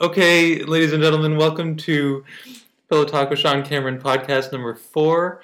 [0.00, 2.24] Okay, ladies and gentlemen, welcome to
[2.90, 5.40] Pillow Talk with Sean Cameron podcast number four.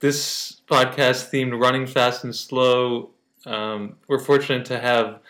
[0.00, 3.10] This podcast themed running fast and slow.
[3.46, 5.20] Um, we're fortunate to have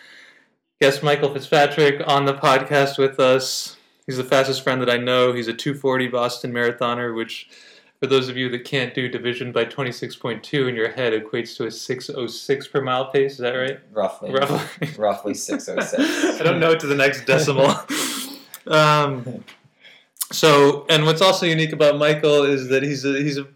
[0.80, 3.76] guest Michael Fitzpatrick on the podcast with us.
[4.06, 5.34] He's the fastest friend that I know.
[5.34, 7.50] He's a 240 Boston marathoner, which,
[8.00, 11.66] for those of you that can't do division by 26.2 in your head, equates to
[11.66, 13.32] a 606 per mile pace.
[13.32, 13.80] Is that right?
[13.92, 14.32] Roughly.
[14.32, 14.88] Roughly.
[14.96, 16.40] Roughly 606.
[16.40, 17.74] I don't know it to the next decimal.
[18.70, 19.44] um,
[20.32, 23.46] so, and what's also unique about Michael is that he's a he's a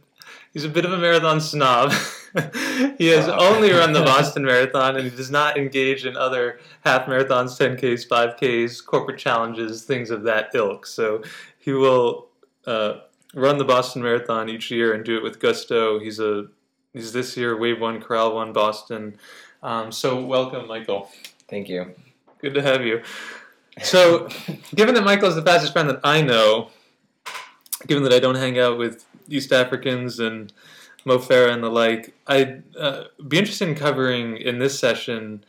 [0.53, 1.93] he's a bit of a marathon snob.
[2.99, 7.07] he has only run the Boston Marathon, and he does not engage in other half
[7.07, 10.85] marathons, 10ks, 5ks, corporate challenges, things of that ilk.
[10.87, 11.23] So
[11.59, 12.29] he will
[12.67, 13.01] uh,
[13.35, 16.01] run the Boston Marathon each year and do it with gusto.
[16.01, 16.47] He's a
[16.93, 19.17] he's this year Wave One, Corral One, Boston.
[19.63, 21.11] Um, so welcome, Michael.
[21.49, 21.95] Thank you.
[22.41, 23.03] Good to have you.
[23.83, 24.29] So,
[24.75, 26.71] given that Michael is the fastest friend that I know,
[27.87, 30.53] given that I don't hang out with East Africans and
[31.05, 35.45] Mo Farah and the like, I'd uh, be interested in covering in this session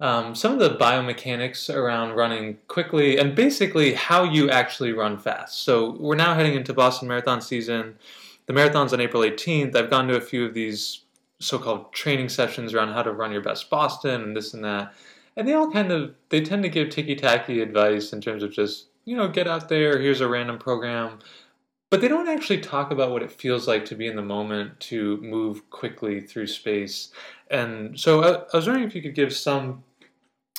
[0.00, 5.64] um, some of the biomechanics around running quickly and basically how you actually run fast.
[5.64, 7.96] So, we're now heading into Boston Marathon season.
[8.46, 9.74] The marathon's on April 18th.
[9.74, 11.00] I've gone to a few of these
[11.40, 14.94] so called training sessions around how to run your best Boston and this and that
[15.36, 18.52] and they all kind of they tend to give ticky tacky advice in terms of
[18.52, 21.18] just you know get out there here's a random program.
[21.90, 24.80] But they don't actually talk about what it feels like to be in the moment
[24.80, 27.10] to move quickly through space.
[27.50, 29.84] And so i, I was wondering if you could give some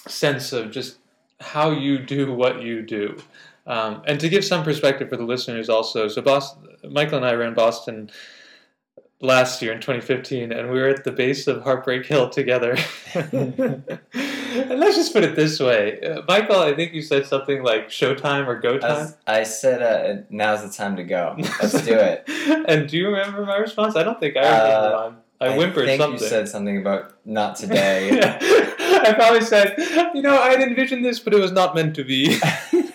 [0.07, 0.97] sense of just
[1.41, 3.17] how you do what you do.
[3.67, 7.33] Um, and to give some perspective for the listeners also so boston michael and i
[7.33, 8.11] ran boston
[9.21, 12.77] last year in 2015 and we were at the base of heartbreak hill together
[14.69, 17.89] and let's just put it this way uh, michael i think you said something like
[17.89, 21.35] showtime or go time I, I said uh, now's the time to go.
[21.37, 22.23] Let's do it.
[22.67, 25.85] and do you remember my response i don't think i remember Uh, mine i, whimpered
[25.85, 28.15] think something you said something about not today.
[28.17, 28.39] yeah.
[29.05, 29.75] i probably said
[30.13, 32.39] you know i'd envisioned this but it was not meant to be.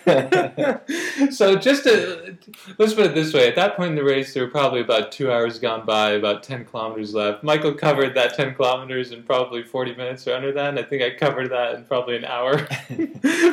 [1.30, 2.36] So just to
[2.78, 3.46] let's put it this way.
[3.48, 6.42] At that point in the race there were probably about two hours gone by about
[6.42, 7.44] 10 kilometers left.
[7.44, 11.02] Michael covered that 10 kilometers in probably 40 minutes or under that and i think
[11.02, 12.66] i covered that in probably an hour.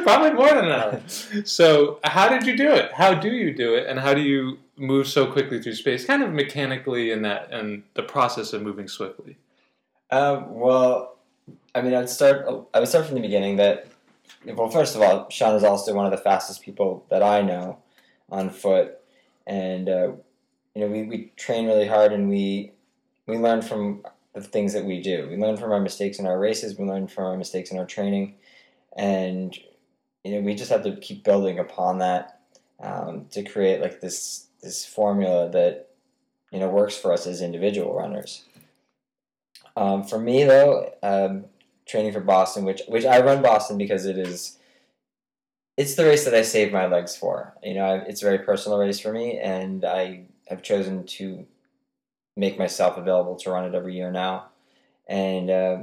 [0.04, 1.02] Probably more than an hour.
[1.44, 2.94] So how did you do it?
[2.94, 3.88] How do you do it?
[3.88, 7.84] And how do you move so quickly through space kind of mechanically in that and
[7.96, 9.38] the process of moving swiftly?
[10.10, 11.17] Um, well,
[11.74, 12.46] I mean, I'd start.
[12.74, 13.58] I would start from the beginning.
[13.58, 13.88] That
[14.46, 17.80] well, first of all, Sean is also one of the fastest people that I know
[18.30, 18.98] on foot,
[19.46, 20.12] and uh,
[20.76, 22.74] you know, we, we train really hard, and we
[23.26, 24.04] we learn from
[24.34, 25.28] the things that we do.
[25.30, 26.78] We learn from our mistakes in our races.
[26.78, 28.36] We learn from our mistakes in our training,
[28.96, 29.58] and
[30.24, 32.42] you know, we just have to keep building upon that
[32.80, 35.90] um, to create like this this formula that
[36.52, 38.44] you know works for us as individual runners.
[39.78, 41.46] Um, for me, though, um,
[41.88, 44.58] training for Boston, which which I run Boston because it is,
[45.78, 47.56] it's the race that I save my legs for.
[47.64, 51.46] You know, I, it's a very personal race for me, and I have chosen to
[52.36, 54.48] make myself available to run it every year now,
[55.08, 55.78] and uh,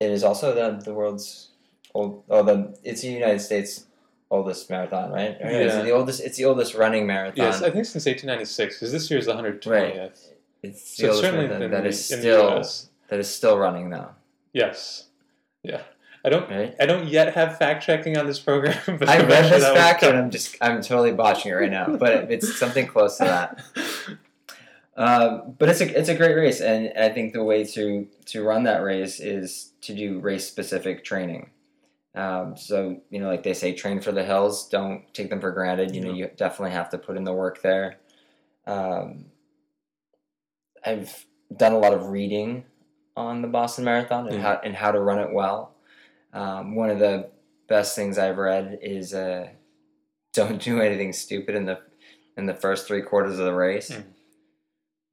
[0.00, 1.50] it is also the the world's
[1.94, 2.24] old.
[2.28, 3.86] Oh, the it's the United States
[4.30, 5.36] oldest marathon, right?
[5.40, 5.82] Or is it Yeah.
[5.82, 6.20] the oldest.
[6.20, 7.36] It's the oldest running marathon.
[7.44, 10.30] yes i think since 1896 because this year is the 120th
[10.64, 12.64] It's the So certainly that the- is the still
[13.08, 14.10] that is still running though,
[14.52, 15.08] Yes.
[15.62, 15.82] Yeah.
[16.26, 16.48] I don't.
[16.50, 16.74] right?
[16.80, 20.16] I don't yet have fact checking on this program, but I read this fact, and
[20.16, 23.62] I'm just I'm totally botching it right now, but it's something close to that.
[24.96, 28.44] Um, but it's a it's a great race, and I think the way to to
[28.44, 31.50] run that race is to do race specific training.
[32.14, 34.68] Um, so you know, like they say, train for the hills.
[34.68, 35.96] Don't take them for granted.
[35.96, 37.96] You know, you definitely have to put in the work there.
[38.68, 39.26] Um,
[40.84, 42.64] I've done a lot of reading
[43.16, 44.42] on the Boston Marathon and Mhm.
[44.42, 45.74] how and how to run it well.
[46.32, 47.30] Um, one of the
[47.68, 49.48] best things I've read is uh,
[50.32, 51.80] don't do anything stupid in the
[52.36, 53.90] in the first three quarters of the race.
[53.90, 54.04] Mhm.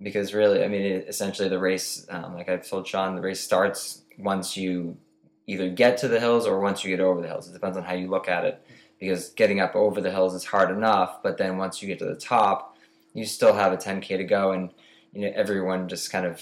[0.02, 3.40] Because really, I mean, it, essentially, the race, um, like I've told Sean, the race
[3.40, 4.98] starts once you
[5.46, 7.48] either get to the hills or once you get over the hills.
[7.48, 8.66] It depends on how you look at it.
[9.00, 12.06] Because getting up over the hills is hard enough, but then once you get to
[12.06, 12.76] the top,
[13.14, 14.72] you still have a 10k to go, and
[15.14, 16.42] you know everyone just kind of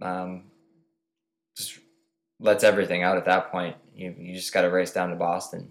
[0.00, 0.44] um,
[1.56, 1.78] just
[2.40, 3.76] lets everything out at that point.
[3.94, 5.70] You you just got to race down to Boston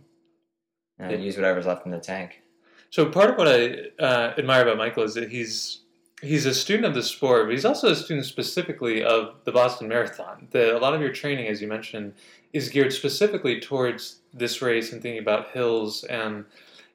[0.99, 1.17] and Yeah.
[1.17, 2.41] use whatever's left in the tank.
[2.89, 5.81] So part of what I uh, admire about Michael is that he's
[6.21, 9.87] he's a student of the sport, but he's also a student specifically of the Boston
[9.87, 10.47] Marathon.
[10.51, 12.13] The, a lot of your training, as you mentioned,
[12.53, 16.03] is geared specifically towards this race and thinking about hills.
[16.05, 16.45] And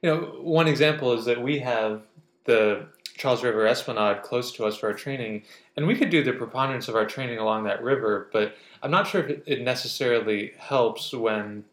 [0.01, 2.01] you know, one example is that we have
[2.45, 5.43] the Charles River Esplanade close to us for our training,
[5.77, 8.29] and we could do the preponderance of our training along that river.
[8.33, 11.65] But I'm not sure if it necessarily helps when,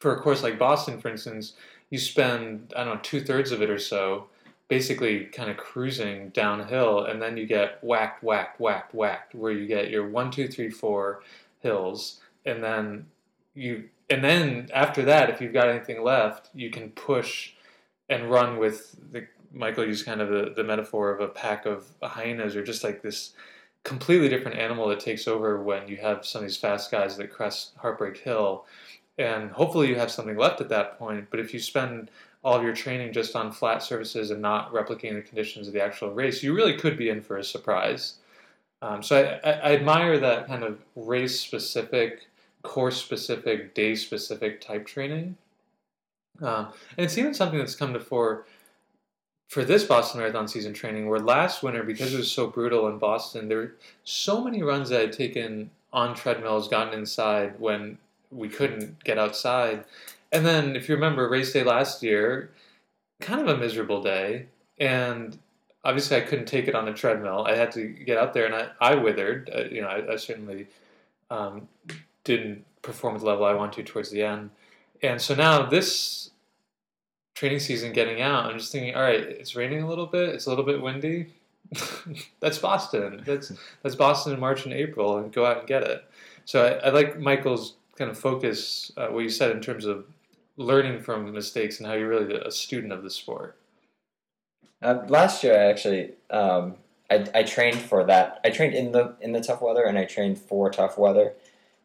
[0.00, 1.54] for a course like Boston, for instance,
[1.90, 4.28] you spend I don't know two thirds of it or so
[4.68, 9.66] basically kind of cruising downhill, and then you get whacked, whacked, whacked, whacked, where you
[9.66, 11.22] get your one, two, three, four
[11.60, 13.06] hills, and then
[13.54, 17.52] you, and then after that, if you've got anything left, you can push
[18.08, 19.26] and run with the.
[19.54, 23.02] Michael used kind of the, the metaphor of a pack of hyenas, or just like
[23.02, 23.32] this
[23.84, 27.30] completely different animal that takes over when you have some of these fast guys that
[27.30, 28.64] crest Heartbreak Hill.
[29.18, 31.28] And hopefully you have something left at that point.
[31.30, 32.10] But if you spend
[32.42, 35.82] all of your training just on flat surfaces and not replicating the conditions of the
[35.82, 38.16] actual race, you really could be in for a surprise.
[38.82, 42.26] Um, so I, I, I, admire that kind of race specific,
[42.62, 45.36] course specific, day specific type training.
[46.42, 46.66] Uh,
[46.98, 48.44] and it's even something that's come to fore
[49.48, 52.98] for this Boston Marathon season training, where last winter, because it was so brutal in
[52.98, 53.74] Boston, there were
[54.04, 57.98] so many runs that I had taken on treadmills, gotten inside when
[58.30, 59.84] we couldn't get outside
[60.34, 62.50] and then, if you remember, race day last year,
[63.20, 64.46] kind of a miserable day.
[64.78, 65.38] And
[65.84, 67.46] obviously, I couldn't take it on the treadmill.
[67.46, 69.48] I had to get out there, and I, I withered.
[69.54, 70.66] Uh, you know, I, I certainly
[71.30, 71.68] um,
[72.24, 74.50] didn't perform at the level I wanted to towards the end.
[75.04, 76.30] And so now this
[77.34, 80.46] training season getting out, I'm just thinking, all right, it's raining a little bit, it's
[80.46, 81.32] a little bit windy.
[82.40, 83.22] that's Boston.
[83.24, 83.52] That's
[83.82, 86.04] that's Boston in March and April, and go out and get it.
[86.44, 90.04] So I, I like Michael's kind of focus, uh, what you said in terms of
[90.56, 93.56] learning from mistakes and how you're really a student of the sport?
[94.82, 96.76] Uh, last year, I actually um,
[97.10, 98.40] I, I trained for that.
[98.44, 101.32] I trained in the in the tough weather, and I trained for tough weather.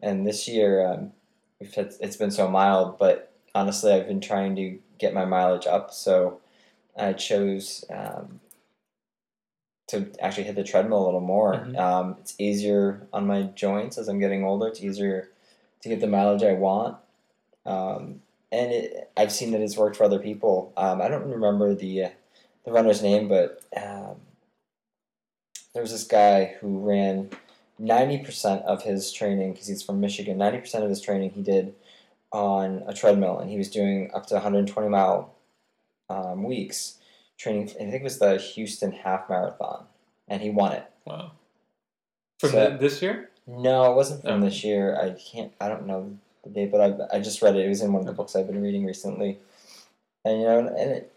[0.01, 1.12] And this year, um,
[1.60, 5.92] it's been so mild, but honestly, I've been trying to get my mileage up.
[5.92, 6.40] So
[6.96, 8.40] I chose um,
[9.88, 11.56] to actually hit the treadmill a little more.
[11.56, 11.78] Mm-hmm.
[11.78, 14.68] Um, it's easier on my joints as I'm getting older.
[14.68, 15.30] It's easier
[15.81, 16.98] to get the mileage I want.
[17.66, 20.74] Um, and it, I've seen that it's worked for other people.
[20.75, 22.10] Um, I don't remember the uh,
[22.66, 24.18] the runner's name, but um,
[25.74, 27.30] there was this guy who ran
[27.78, 30.38] ninety percent of his training because he's from Michigan.
[30.38, 31.75] Ninety percent of his training he did
[32.31, 35.34] on a treadmill, and he was doing up to 120 mile
[36.10, 36.98] um, weeks
[37.38, 37.70] training.
[37.72, 39.86] I think it was the Houston Half Marathon,
[40.28, 40.86] and he won it.
[41.06, 41.31] Wow!
[42.40, 43.30] From so, this year?
[43.48, 44.46] No, it wasn't from oh.
[44.46, 44.96] this year.
[44.96, 45.52] I can't.
[45.60, 46.81] I don't know the date, but
[47.12, 47.66] I I just read it.
[47.66, 49.40] It was in one of the books I've been reading recently,
[50.24, 51.14] and you know, and it,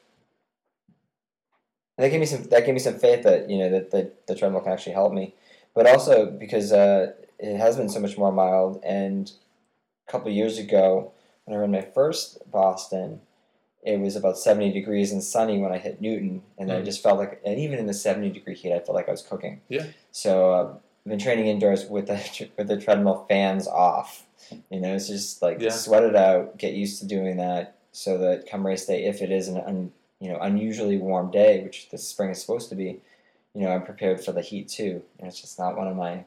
[1.98, 4.34] that gave me some that gave me some faith that you know that the the
[4.34, 5.34] treadmill can actually help me,
[5.74, 8.80] but also because uh, it has been so much more mild.
[8.82, 9.30] And
[10.06, 11.12] a couple years ago,
[11.44, 13.20] when I ran my first Boston,
[13.82, 16.78] it was about 70 degrees and sunny when I hit Newton, and mm.
[16.78, 19.12] I just felt like, and even in the 70 degree heat, I felt like I
[19.12, 19.60] was cooking.
[19.68, 19.86] Yeah.
[20.12, 24.24] So uh, I've been training indoors with the with the treadmill fans off,
[24.70, 25.70] you know, it's just like yeah.
[25.70, 29.32] sweat it out, get used to doing that, so that come race day, if it
[29.32, 33.00] is an un, you know unusually warm day, which the spring is supposed to be,
[33.54, 35.02] you know, I'm prepared for the heat too.
[35.18, 36.24] And it's just not one of my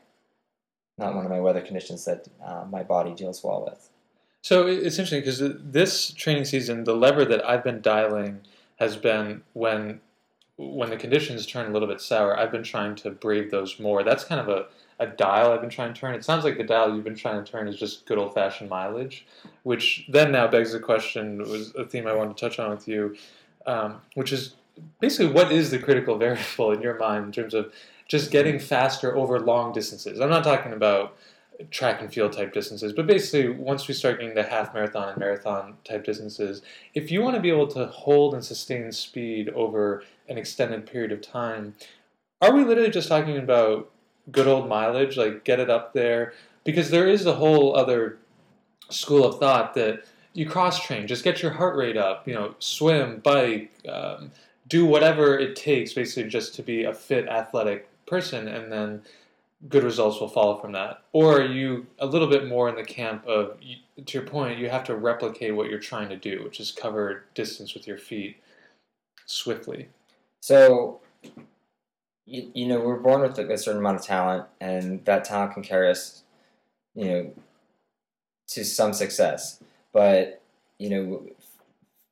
[0.98, 3.90] not one of my weather conditions that uh, my body deals well with.
[4.42, 8.42] So it's interesting because this training season, the lever that I've been dialing
[8.78, 10.02] has been when
[10.58, 12.38] when the conditions turn a little bit sour.
[12.38, 14.04] I've been trying to brave those more.
[14.04, 14.68] That's kind of a
[15.00, 16.16] a dial I've been trying to turn.
[16.16, 18.70] It sounds like the dial you've been trying to turn is just good old fashioned
[18.70, 19.26] mileage,
[19.64, 22.88] which then now begs the question was a theme I wanted to touch on with
[22.88, 23.16] you,
[23.66, 24.56] um, which is
[25.00, 27.74] basically what is the critical variable in your mind in terms of
[28.08, 30.20] just getting faster over long distances?
[30.20, 31.18] I'm not talking about
[31.72, 35.18] track and field type distances, but basically once we start getting to half marathon and
[35.18, 36.62] marathon type distances,
[36.94, 41.12] if you want to be able to hold and sustain speed over an extended period
[41.12, 41.74] of time,
[42.42, 43.90] are we literally just talking about
[44.32, 46.34] good old mileage, like get it up there,
[46.64, 48.18] because there is a whole other
[48.90, 52.56] school of thought that you cross train, just get your heart rate up, you know,
[52.60, 54.32] swim, bike, um,
[54.68, 59.02] do whatever it takes, basically just to be a fit, athletic person, and then
[59.70, 61.04] good results will follow from that.
[61.12, 63.58] Or are you a little bit more in the camp of,
[64.06, 67.26] to your point, you have to replicate what you're trying to do, which is cover
[67.34, 68.38] distance with your feet
[69.26, 69.90] swiftly.
[70.42, 71.00] So
[72.26, 75.64] you, you know, we're born with a certain amount of talent, and that talent can
[75.64, 76.24] carry us,
[76.94, 77.32] you know,
[78.48, 79.64] to some success.
[79.94, 80.42] But,
[80.78, 81.30] you know,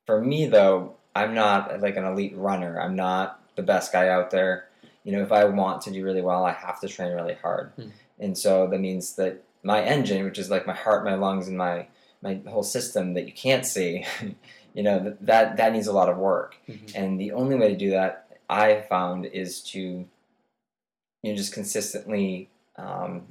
[0.06, 2.80] for me, though, I'm not like an elite runner.
[2.80, 4.68] I'm not the best guy out there.
[5.04, 7.72] You know, if I want to do really well, I have to train really hard.
[7.76, 7.88] Hmm.
[8.18, 11.56] And so that means that my engine, which is like my heart, my lungs, and
[11.56, 11.86] my
[12.22, 14.06] my whole system that you can't see,
[14.74, 16.56] you know, that that needs a lot of work.
[16.68, 16.92] Mhm.
[16.94, 22.48] And the only way to do that, I found, is to you know just consistently
[22.76, 23.28] um,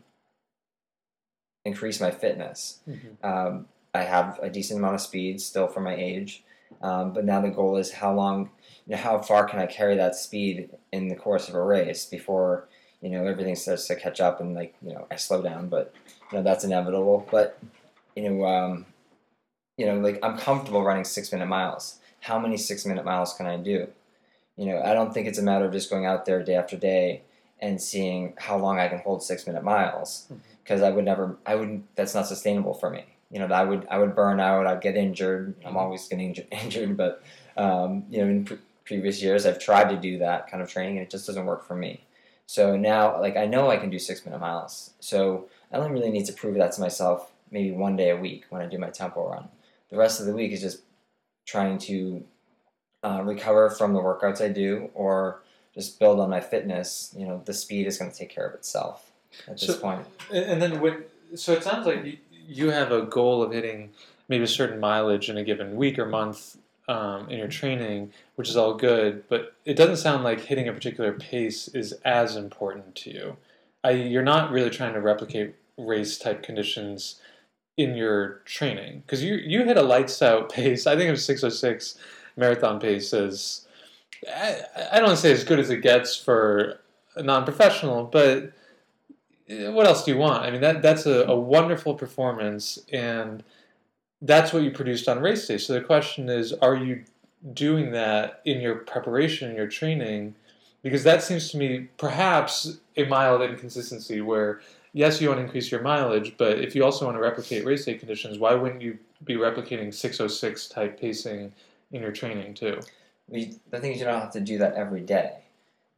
[1.66, 2.80] increase my fitness.
[2.88, 3.24] Mhm.
[3.24, 6.44] Um, I have a decent amount of speed still for my age,
[6.82, 8.50] um, but now the goal is how long,
[8.86, 12.06] you know, how far can I carry that speed in the course of a race
[12.06, 12.68] before
[13.02, 15.94] you know everything starts to catch up and like you know I slow down, but
[16.32, 17.28] you know that's inevitable.
[17.30, 17.60] But
[18.16, 18.86] you know, um,
[19.78, 22.00] you know, like I'm comfortable running six minute miles.
[22.22, 23.88] How many six minute miles can I do?
[24.56, 26.78] You know, I don't think it's a matter of just going out there day after
[26.78, 27.24] day
[27.60, 30.32] and seeing how long I can hold six minute miles
[30.64, 31.94] because I would never, I wouldn't.
[31.96, 33.06] That's not sustainable for me.
[33.34, 34.68] You know, I would, I would burn out.
[34.68, 35.56] I'd get injured.
[35.66, 35.78] I'm Mhm.
[35.78, 37.24] always getting inju- injured, but
[37.58, 40.98] um, you know, in pre- previous years, I've tried to do that kind of training,
[40.98, 42.06] and it just doesn't work for me.
[42.46, 44.92] So now, like, I know I can do six minute miles.
[45.00, 48.46] So I don't really need to prove that to myself maybe one day a week
[48.50, 49.48] when I do my tempo run.
[49.90, 50.82] The rest of the week is just
[51.46, 52.24] trying to
[53.04, 55.42] uh, recover from the workouts I do or
[55.74, 57.14] just build on my fitness.
[57.18, 59.12] You know, the speed is going to take care of itself
[59.48, 60.06] at this So- point.
[60.32, 61.04] And and then when,
[61.36, 62.04] so it sounds like
[62.48, 63.92] you, have a goal of hitting
[64.28, 66.58] maybe a certain mileage in a given week or month
[66.88, 70.74] um, in your training, which is all good, but it doesn't sound like hitting a
[70.74, 73.38] particular pace is as important to you.
[73.84, 77.20] I, you're not really trying to replicate race type conditions
[77.78, 80.88] in your training because you you hit a lights out pace.
[80.88, 81.98] I think it was 606
[82.36, 83.68] marathon pace is
[84.28, 86.80] I, I don't want to say as good as it gets for
[87.16, 88.48] a non-professional, but eh,
[89.48, 90.44] what else do you want?
[90.44, 93.44] I mean, that that's a, a wonderful performance, and
[94.22, 95.58] that's what you produced on race day.
[95.58, 97.04] So the question is, are you
[97.54, 100.36] doing that in your preparation, in your training?
[100.82, 104.62] Because that seems to me perhaps a mild inconsistency where,
[104.94, 107.86] yes, you want to increase your mileage, but if you also want to replicate race
[107.86, 111.54] day conditions, why wouldn't you be replicating 606 type pacing
[111.92, 112.80] in your training too?
[113.28, 115.40] We, the thing is, you don't have to do that every day.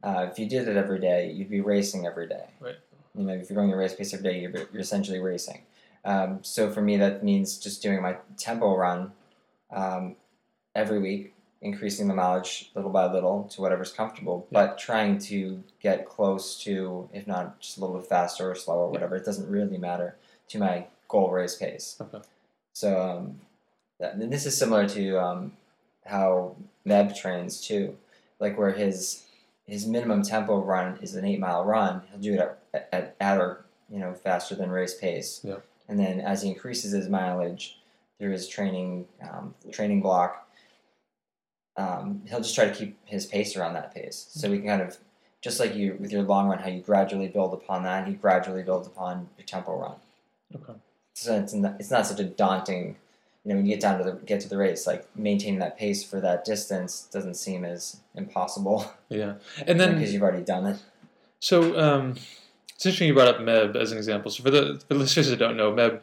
[0.02, 2.44] Uh, if you did it every day, you'd be racing every day.
[2.60, 2.76] Right.
[3.16, 5.62] You know, if you're going a race pace every day, you're, you're essentially racing.
[6.04, 9.12] Um, so for me, that means just doing my tempo run
[9.72, 10.16] um,
[10.74, 16.06] every week, increasing the mileage little by little to whatever's comfortable, but trying to get
[16.06, 19.16] close to, if not just a little bit faster or slower, whatever.
[19.16, 20.16] It doesn't really matter
[20.48, 21.96] to my goal race pace.
[22.00, 22.20] Okay.
[22.72, 23.40] So um,
[23.98, 25.52] that, this is similar to um,
[26.04, 26.54] how
[26.86, 27.96] Meb trains too,
[28.38, 29.24] like where his
[29.66, 32.02] his minimum tempo run is an eight mile run.
[32.10, 35.40] He'll do it at, at, at or you know faster than race pace.
[35.42, 35.56] Yeah.
[35.88, 37.78] And then as he increases his mileage
[38.18, 40.48] through his training um, training block,
[41.76, 44.26] um, he'll just try to keep his pace around that pace.
[44.30, 44.96] So we can kind of
[45.42, 48.06] just like you with your long run, how you gradually build upon that.
[48.06, 49.96] He gradually builds upon your tempo run.
[50.54, 50.78] Okay.
[51.14, 52.96] So it's not, it's not such a daunting.
[53.46, 55.78] You know, when you get down to the get to the race, like maintaining that
[55.78, 59.34] pace for that distance doesn't seem as impossible Yeah,
[59.64, 60.82] and then because you've already done it.
[61.38, 62.16] So um,
[62.74, 64.32] it's interesting you brought up Meb as an example.
[64.32, 66.00] So for the, for listeners that don't know, Meb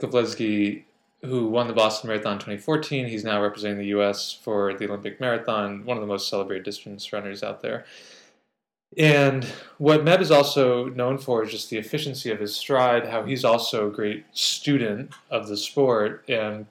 [0.00, 0.84] Keflezighi,
[1.20, 4.32] who won the Boston Marathon 2014, he's now representing the U.S.
[4.32, 7.84] for the Olympic Marathon, one of the most celebrated distance runners out there.
[8.96, 9.44] And
[9.78, 13.44] what Meb is also known for is just the efficiency of his stride, how he's
[13.44, 16.66] also a great student of the sport, and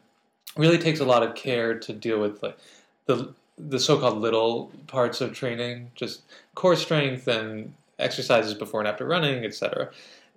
[0.56, 2.58] really takes a lot of care to deal with like
[3.06, 6.24] the the so-called little parts of training, just
[6.56, 9.92] core strength and exercises before and after running, etc.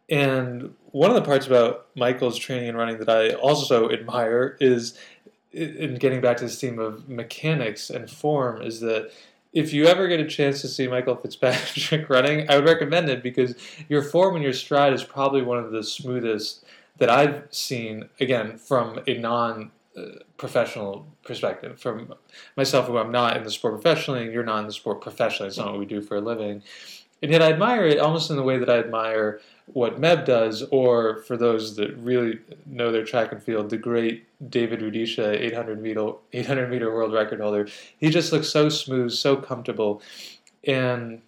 [0.09, 4.99] And one of the parts about Michael's training and running that I also admire is,
[5.53, 9.11] in getting back to this theme of mechanics and form, is that
[9.53, 13.23] if you ever get a chance to see Michael Fitzpatrick running, I would recommend it
[13.23, 13.55] because
[13.89, 16.65] your form and your stride is probably one of the smoothest
[16.99, 20.03] that I've seen, again, from a non uh,
[20.37, 21.81] professional perspective.
[21.81, 22.13] From
[22.57, 25.49] myself, who I'm not in the sport professionally, and you're not in the sport professionally,
[25.49, 26.63] it's not what we do for a living.
[27.23, 30.63] And yet I admire it almost in the way that I admire what Meb does,
[30.71, 35.83] or for those that really know their track and field, the great David Rudisha, 800
[35.83, 37.67] meter, 800 meter world record holder.
[37.99, 40.03] He just looks so smooth, so comfortable.
[40.65, 41.23] And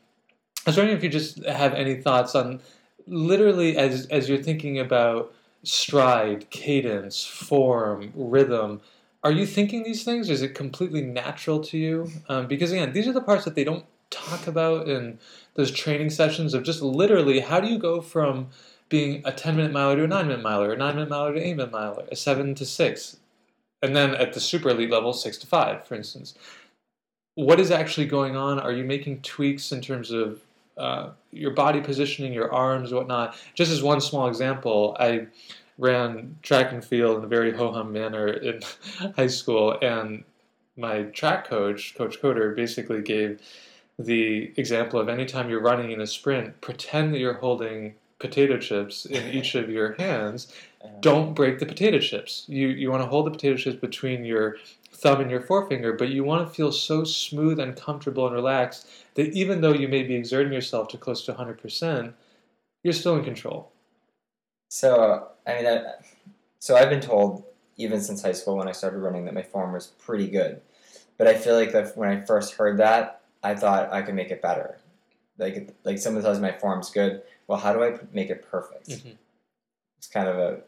[0.66, 2.60] I was wondering if you just have any thoughts on
[3.06, 8.80] literally as, as you're thinking about stride, cadence, form, rhythm.
[9.24, 10.30] Are you thinking these things?
[10.30, 12.10] Is it completely natural to you?
[12.28, 15.18] Um, because again, these are the parts that they don't talk about in
[15.58, 18.46] those training sessions of just literally how do you go from
[18.88, 21.40] being a 10 minute miler to a 9 minute miler, a 9 minute miler to
[21.40, 23.16] 8 minute miler, a 7 to 6,
[23.82, 26.34] and then at the super elite level, 6 to 5, for instance.
[27.34, 28.60] What is actually going on?
[28.60, 30.40] Are you making tweaks in terms of
[30.76, 33.36] uh, your body positioning, your arms, whatnot.
[33.54, 35.26] Just as one small example, I
[35.76, 38.60] ran track and field in a very ho hum manner in
[39.16, 40.22] high school, and
[40.76, 43.40] my track coach, Coach Coder, basically gave
[43.98, 49.06] the example of anytime you're running in a sprint, pretend that you're holding potato chips
[49.06, 50.52] in each of your hands.
[51.00, 52.44] Don't break the potato chips.
[52.46, 54.56] You you want to hold the potato chips between your
[54.92, 58.88] thumb and your forefinger, but you want to feel so smooth and comfortable and relaxed
[59.14, 62.12] that even though you may be exerting yourself to close to 100%,
[62.82, 63.70] you're still in control.
[64.70, 65.92] So, I mean, I,
[66.58, 67.44] so I've been told
[67.76, 70.60] even since high school when I started running that my form was pretty good.
[71.16, 74.30] But I feel like that when I first heard that, I thought I could make
[74.30, 74.78] it better.
[75.38, 77.22] Like, like someone tells me my form's good.
[77.46, 78.88] Well, how do I make it perfect?
[78.88, 79.10] Mm-hmm.
[79.98, 80.62] It's kind of a,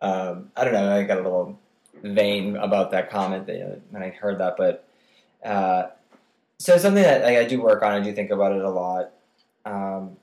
[0.06, 0.94] um, I don't know.
[0.94, 1.58] I got a little
[2.02, 4.88] vain about that comment that, you know, when I heard that, but
[5.44, 5.88] uh,
[6.58, 7.92] so something that like, I do work on.
[7.92, 9.10] I do think about it a lot.
[9.64, 10.16] Um,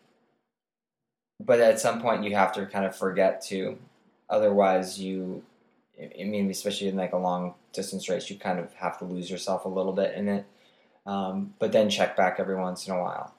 [1.39, 3.77] but at some point, you have to kind of forget to.
[4.29, 5.43] Otherwise, you,
[5.99, 9.29] I mean, especially in like a long distance race, you kind of have to lose
[9.29, 10.45] yourself a little bit in it.
[11.05, 13.33] Um, but then check back every once in a while.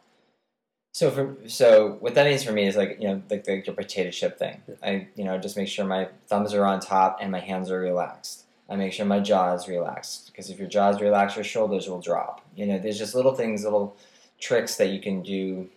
[0.94, 3.72] So for so what that means for me is like you know like the, the
[3.72, 4.60] potato chip thing.
[4.82, 7.80] I you know just make sure my thumbs are on top and my hands are
[7.80, 8.44] relaxed.
[8.68, 11.88] I make sure my jaw is relaxed because if your jaw is relaxed, your shoulders
[11.88, 12.44] will drop.
[12.54, 13.96] You know, there's just little things, little
[14.40, 15.68] tricks that you can do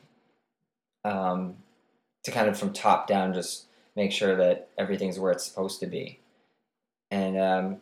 [1.04, 1.56] um,
[2.24, 3.66] to kind of from top down just
[3.96, 6.20] make sure that everything's where it's supposed to be.
[7.12, 7.78] And um,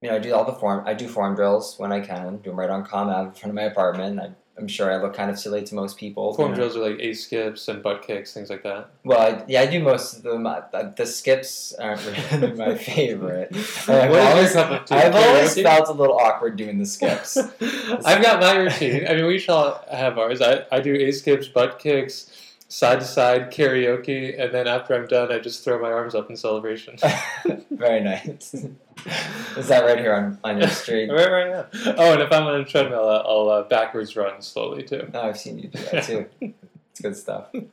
[0.00, 0.84] you know, I do all the form.
[0.86, 2.38] I do form drills when I can.
[2.38, 4.20] Do them right on Comm Ave in front of my apartment.
[4.20, 4.30] I
[4.60, 6.34] I'm sure I look kind of silly to most people.
[6.34, 8.90] Form drills are like A-skips and butt kicks, things like that.
[9.04, 10.42] Well, I, yeah, I do most of them.
[10.42, 13.56] The skips aren't really my favorite.
[13.88, 17.38] I've always, I've always felt a little awkward doing the skips.
[17.60, 19.06] I've got my routine.
[19.08, 20.42] I mean, we shall have ours.
[20.42, 22.30] I, I do A-skips, butt kicks,
[22.70, 26.30] side to side carioca, and then after I'm done, I just throw my arms up
[26.30, 26.96] in celebration.
[27.70, 28.54] Very nice.
[28.54, 31.10] Is that right here on, on your street?
[31.10, 31.94] right, right, yeah.
[31.98, 35.10] Oh, and if I'm on a treadmill, I'll, I'll uh, backwards run slowly too.
[35.12, 36.26] Oh, I've seen you do that too.
[36.40, 37.48] it's good stuff.
[37.54, 37.66] Um,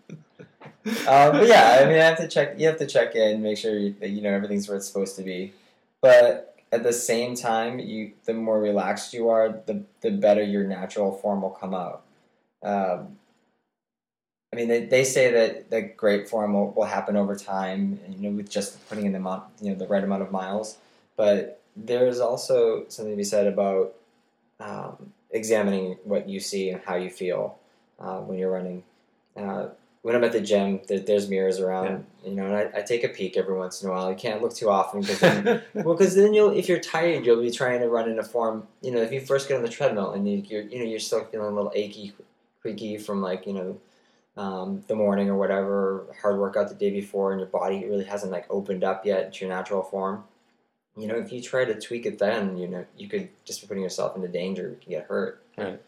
[0.86, 2.60] but yeah, I mean, I have to check.
[2.60, 5.16] You have to check in, make sure you, that you know everything's where it's supposed
[5.18, 5.54] to be.
[6.02, 10.64] But at the same time, you the more relaxed you are, the the better your
[10.64, 12.04] natural form will come out.
[12.64, 13.17] Um,
[14.54, 18.30] I mean, they, they say that the great form will, will happen over time, you
[18.30, 20.78] know, with just putting in the amount, you know, the right amount of miles.
[21.18, 23.96] But there's also something to be said about
[24.60, 27.58] um, examining what you see and how you feel
[28.00, 28.84] uh, when you're running.
[29.36, 29.68] Uh,
[30.02, 32.30] when I'm at the gym, there, there's mirrors around, yeah.
[32.30, 34.10] you know, and I, I, take a peek every once in a while.
[34.10, 37.42] You can't look too often because then, well, because then you'll, if you're tired, you'll
[37.42, 38.68] be trying to run in a form.
[38.82, 41.00] You know, if you first get on the treadmill and you, you're, you know, you're
[41.00, 42.14] still feeling a little achy,
[42.62, 43.80] creaky from like, you know,
[44.38, 48.32] um, the morning or whatever, hard workout the day before, and your body really hasn't
[48.32, 50.24] like opened up yet to your natural form
[50.98, 53.68] you know, if you try to tweak it then, you know, you could just be
[53.68, 54.70] putting yourself into danger.
[54.70, 55.44] You can get hurt.
[55.58, 55.80] Right.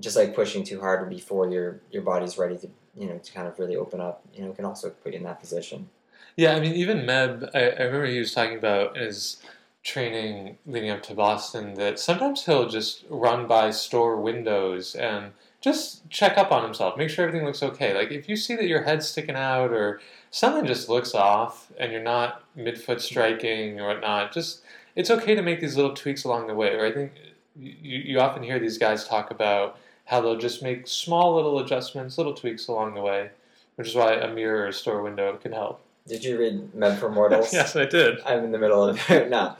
[0.00, 3.46] Just like pushing too hard before your your body's ready to, you know, to kind
[3.46, 5.88] of really open up, you know, can also put you in that position.
[6.36, 9.38] Yeah, I mean, even Meb, I, I remember he was talking about his
[9.86, 16.10] training leading up to Boston that sometimes he'll just run by store windows and just
[16.10, 17.94] check up on himself, make sure everything looks okay.
[17.94, 20.00] Like if you see that your head's sticking out or
[20.32, 24.62] something just looks off and you're not midfoot striking or whatnot, just
[24.96, 26.74] it's okay to make these little tweaks along the way.
[26.74, 27.12] Or I think
[27.54, 32.18] you, you often hear these guys talk about how they'll just make small little adjustments,
[32.18, 33.30] little tweaks along the way,
[33.76, 35.80] which is why a mirror or store window can help.
[36.06, 37.52] Did you read Meb for Mortals?
[37.52, 38.20] yes, I did.
[38.24, 39.56] I'm in the middle of it now.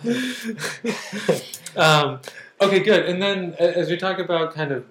[1.76, 2.20] um,
[2.60, 3.06] okay, good.
[3.06, 4.84] And then as we talk about kind of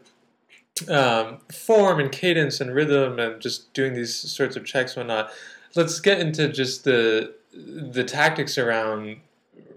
[0.89, 5.31] um, form and cadence and rhythm and just doing these sorts of checks and whatnot,
[5.75, 9.17] let's get into just the the tactics around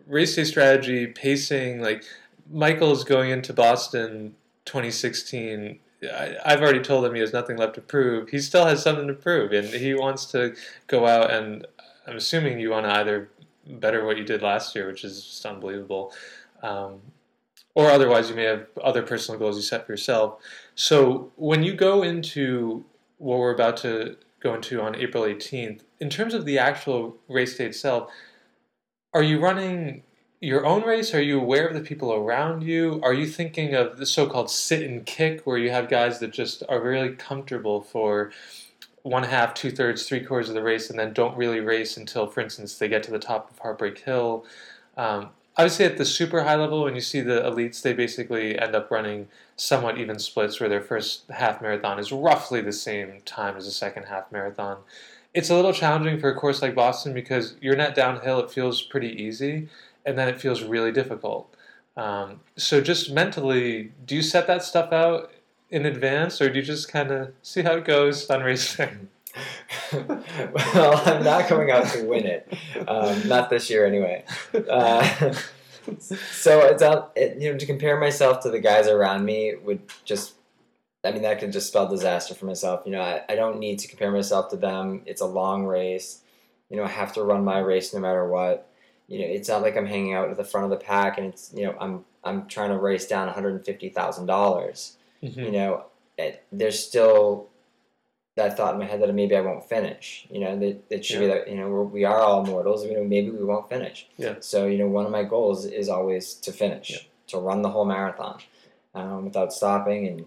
[0.08, 1.80] race day strategy, pacing.
[1.80, 2.04] Like
[2.50, 5.78] Michael's going into Boston 2016.
[6.02, 8.28] I, I've already told him he has nothing left to prove.
[8.28, 10.54] He still has something to prove, and he wants to
[10.86, 11.30] go out.
[11.30, 11.66] And
[12.06, 13.30] I'm assuming you want to either
[13.66, 16.12] better what you did last year, which is just unbelievable,
[16.62, 17.00] um,
[17.74, 20.40] or otherwise you may have other personal goals you set for yourself.
[20.74, 22.84] So when you go into
[23.18, 27.56] what we're about to go into on April 18th, in terms of the actual race
[27.56, 28.10] day itself,
[29.12, 30.02] are you running
[30.40, 31.14] your own race?
[31.14, 33.00] Are you aware of the people around you?
[33.02, 36.62] Are you thinking of the so-called sit and kick, where you have guys that just
[36.68, 38.30] are really comfortable for
[39.02, 42.26] one half, two thirds, three quarters of the race, and then don't really race until,
[42.26, 44.44] for instance, they get to the top of Heartbreak Hill?
[44.96, 48.76] Um, obviously at the super high level, when you see the elites, they basically end
[48.76, 53.56] up running somewhat even splits where their first half marathon is roughly the same time
[53.56, 54.78] as the second half marathon.
[55.34, 58.82] It's a little challenging for a course like Boston because you're not downhill, it feels
[58.82, 59.68] pretty easy,
[60.08, 61.54] and then it feels really difficult.
[61.96, 65.30] Um, so just mentally, do you set that stuff out
[65.68, 68.38] in advance, or do you just kind of see how it goes day?
[69.92, 72.50] well, I'm not going out to win it.
[72.86, 74.24] Um, not this year, anyway.
[74.68, 75.34] Uh,
[75.98, 79.82] so it's out, it, you know to compare myself to the guys around me would
[80.04, 80.34] just
[81.04, 82.82] I mean that could just spell disaster for myself.
[82.86, 85.02] You know, I, I don't need to compare myself to them.
[85.04, 86.22] It's a long race.
[86.70, 88.67] You know, I have to run my race no matter what.
[89.08, 91.28] You know, it's not like I'm hanging out at the front of the pack and
[91.28, 94.96] it's you know I'm I'm trying to race down one hundred fifty thousand dollars.
[95.22, 95.40] Mm-hmm.
[95.40, 97.48] You know, it, there's still
[98.36, 100.26] that thought in my head that maybe I won't finish.
[100.30, 102.84] You know, that it should be that you know we're, we are all mortals.
[102.84, 104.06] You know, maybe we won't finish.
[104.16, 104.36] Yeah.
[104.40, 106.98] So you know, one of my goals is always to finish, Yeah.
[107.28, 108.40] to run the whole marathon,
[108.94, 110.26] um, without stopping, and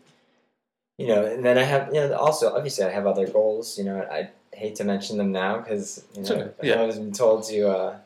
[0.97, 3.77] you know, and then I have you know also obviously I have other goals.
[3.77, 6.69] You know, I hate to mention them now because you know okay.
[6.69, 6.81] Yeah.
[6.83, 7.97] I've been told to uh,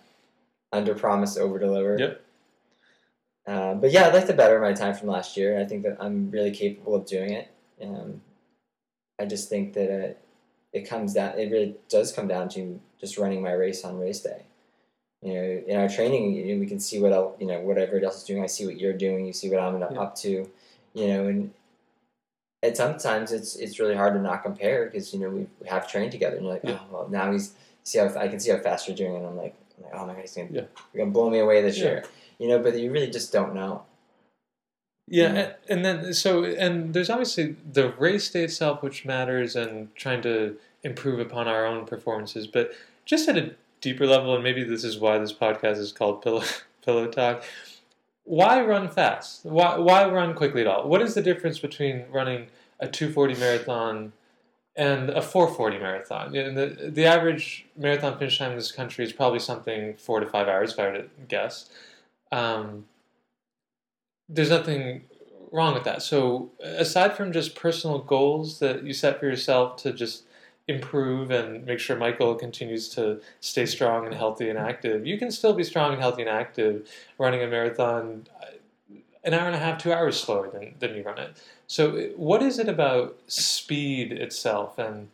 [0.72, 1.98] under promise, over deliver.
[1.98, 2.22] Yep.
[3.48, 5.60] Uh, but yeah, I'd like to better my time from last year.
[5.60, 7.52] I think that I'm really capable of doing it.
[7.82, 8.22] Um,
[9.20, 10.26] I just think that it,
[10.74, 11.38] it comes down.
[11.38, 14.44] It really does come down to just running my race on race day.
[15.22, 17.78] You know, in our training, you know, we can see what else, you know what
[17.78, 18.44] everybody else is doing.
[18.44, 19.26] I see what you're doing.
[19.26, 19.88] You see what I'm Yeah.
[20.00, 20.50] up to.
[20.94, 21.54] You know, and
[22.64, 26.12] and sometimes it's it's really hard to not compare because you know we have trained
[26.12, 26.38] together.
[26.38, 26.80] And you're like, Yeah.
[26.82, 29.38] oh well, now he's see how I can see how fast you're doing, and I'm
[29.38, 30.62] like, like oh my god, he's gonna, Yeah.
[30.94, 31.84] you're gonna blow me away this Yeah.
[31.86, 32.04] year.
[32.40, 33.84] You know, but you really just don't know.
[35.08, 35.52] Yeah, Yeah.
[35.70, 40.58] and then so and there's obviously the race day itself, which matters, and trying to
[40.84, 42.48] improve upon our own performances.
[42.48, 42.74] But
[43.06, 46.44] just at a deeper level, and maybe this is why this podcast is called Pillow
[46.84, 47.44] Pillow Talk.
[48.24, 49.46] Why run fast?
[49.46, 50.88] Why why run quickly at all?
[50.90, 52.48] What is the difference between running
[52.80, 54.14] a 240 marathon
[54.76, 56.36] and a 440 marathon?
[56.36, 60.28] And the the average marathon finish time in this country is probably something four to
[60.28, 61.70] five hours, if I were to guess.
[62.32, 62.86] Um,
[64.28, 65.04] there's nothing
[65.52, 66.02] wrong with that.
[66.02, 70.24] So, aside from just personal goals that you set for yourself to just
[70.68, 75.32] improve and make sure Michael continues to stay strong and healthy and active, you can
[75.32, 78.26] still be strong and healthy and active running a marathon
[79.26, 81.36] an hour and a half, two hours slower than, than you run it.
[81.68, 85.10] So, uh, what is it about speed itself and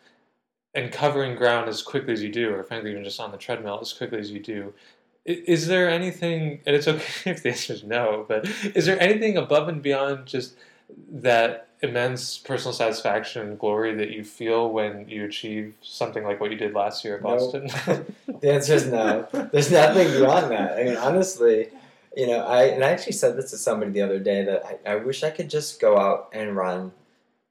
[0.74, 3.80] and covering ground as quickly as you do, or frankly, even just on the treadmill
[3.82, 4.74] as quickly as you do,
[5.26, 9.38] Is there anything, and it's okay if the answer is no, but is there anything
[9.38, 10.56] above and beyond just
[11.12, 16.52] that immense personal satisfaction and glory that you feel when you achieve something like what
[16.52, 17.24] you did last year at.
[17.24, 17.70] Boston?
[18.42, 19.28] The answer is no.
[19.52, 20.80] There's nothing beyond that.
[20.80, 21.70] I mean, honestly,
[22.16, 24.94] you know, I and I actually said this to somebody the other day that I,
[24.94, 26.92] I wish I could just go out and run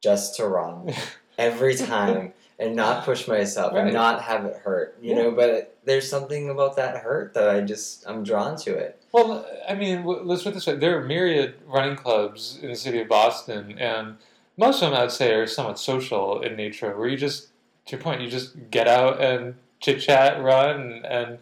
[0.02, 0.92] just to run
[1.38, 3.84] every time and not push myself Right.
[3.84, 4.96] and not have it hurt.
[5.00, 5.22] You Yeah.
[5.22, 9.00] know, but there's something about that hurt that I just I'm drawn to it.
[9.12, 13.00] well, I mean, let's put this way: there are myriad running clubs in the city
[13.00, 14.16] of Boston, and
[14.56, 17.48] most of them, I'd say, are somewhat social in nature, where you just,
[17.86, 21.38] to your point, you just get out and chit chat, run, and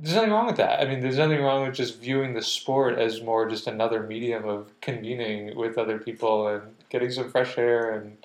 [0.00, 0.80] there's nothing wrong with that.
[0.80, 4.48] I mean, there's nothing wrong with just viewing the sport as more just another medium
[4.48, 8.16] of convening with other people and getting some fresh air and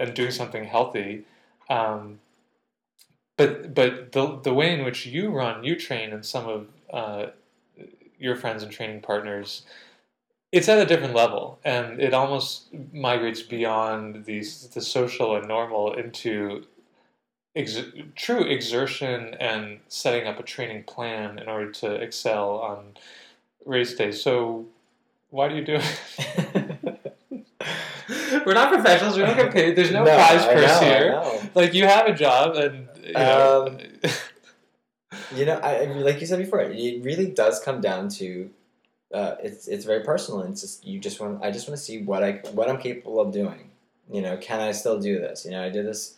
[0.00, 1.24] and doing something healthy.
[1.70, 2.18] Um,
[3.36, 7.26] but but the the way in which you run, you train, and some of uh,
[8.18, 9.62] your friends and training partners,
[10.50, 15.92] it's at a different level, and it almost migrates beyond these the social and normal
[15.94, 16.64] into
[17.58, 17.82] ex-
[18.14, 22.94] true exertion and setting up a training plan in order to excel on
[23.66, 24.12] race day.
[24.12, 24.66] So,
[25.30, 27.04] why do you do it?
[28.46, 29.16] We're not professionals.
[29.16, 29.76] We don't get paid.
[29.76, 31.10] There's no, prize I purse know, I here.
[31.10, 31.40] know.
[31.54, 33.78] Like you have a job, and you know, Um,
[35.34, 38.50] You know, I, I like you said before, it really does come down to
[39.12, 40.40] uh, it's it's very personal.
[40.40, 42.78] And it's just you just want I just want to see what I what I'm
[42.78, 43.70] capable of doing.
[44.10, 45.44] You know, can I still do this?
[45.46, 46.16] You know, I did this,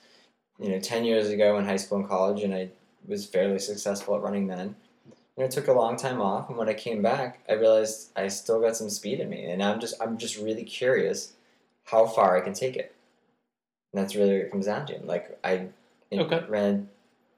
[0.61, 2.68] you know, ten years ago in high school and college, and I
[3.09, 4.77] was fairly successful at running then.
[5.37, 8.29] And it took a long time off, and when I came back, I realized I
[8.29, 11.33] still got some speed in me, and I'm just I'm just really curious
[11.85, 12.94] how far I can take it.
[13.92, 14.99] And that's really what it comes down to.
[15.03, 15.68] Like I
[16.11, 16.44] you know, Okay.
[16.49, 16.88] ran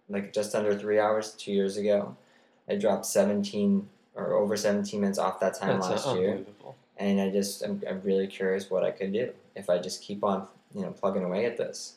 [0.09, 2.17] like just under three hours two years ago.
[2.69, 6.45] I dropped seventeen or over seventeen minutes off that time that's last year,
[6.97, 10.25] and I just I'm, I'm really curious what I could do if I just keep
[10.25, 11.97] on you know plugging away at this.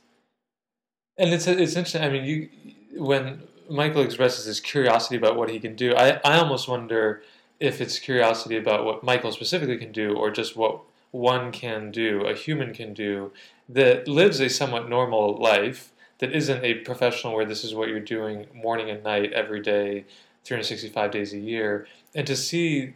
[1.17, 2.04] And it's it's interesting.
[2.04, 2.49] I mean, you
[2.97, 7.23] when Michael expresses his curiosity about what he can do, I, I almost wonder
[7.60, 12.21] if it's curiosity about what Michael specifically can do or just what one can do,
[12.21, 13.32] a human can do,
[13.69, 17.99] that lives a somewhat normal life, that isn't a professional where this is what you're
[17.99, 20.06] doing morning and night every day,
[20.43, 22.93] 365 days a year, and to see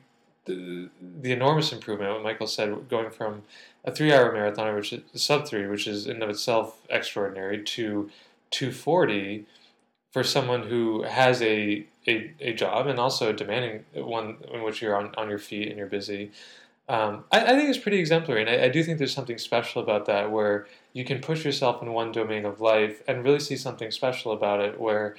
[0.56, 3.44] the, enormous improvement, what Michael said, going from
[3.86, 8.10] a three hour marathon, which is sub three, which is in of itself extraordinary, to
[8.52, 9.46] 240
[10.12, 14.82] for someone who has a, a, a job and also a demanding one in which
[14.82, 16.32] you're on, on your feet and you're busy.
[16.88, 19.84] Um, I, I, think it's pretty exemplary, and I, I, do think there's something special
[19.84, 23.56] about that where you can push yourself in one domain of life and really see
[23.56, 24.80] something special about it.
[24.80, 25.16] Where,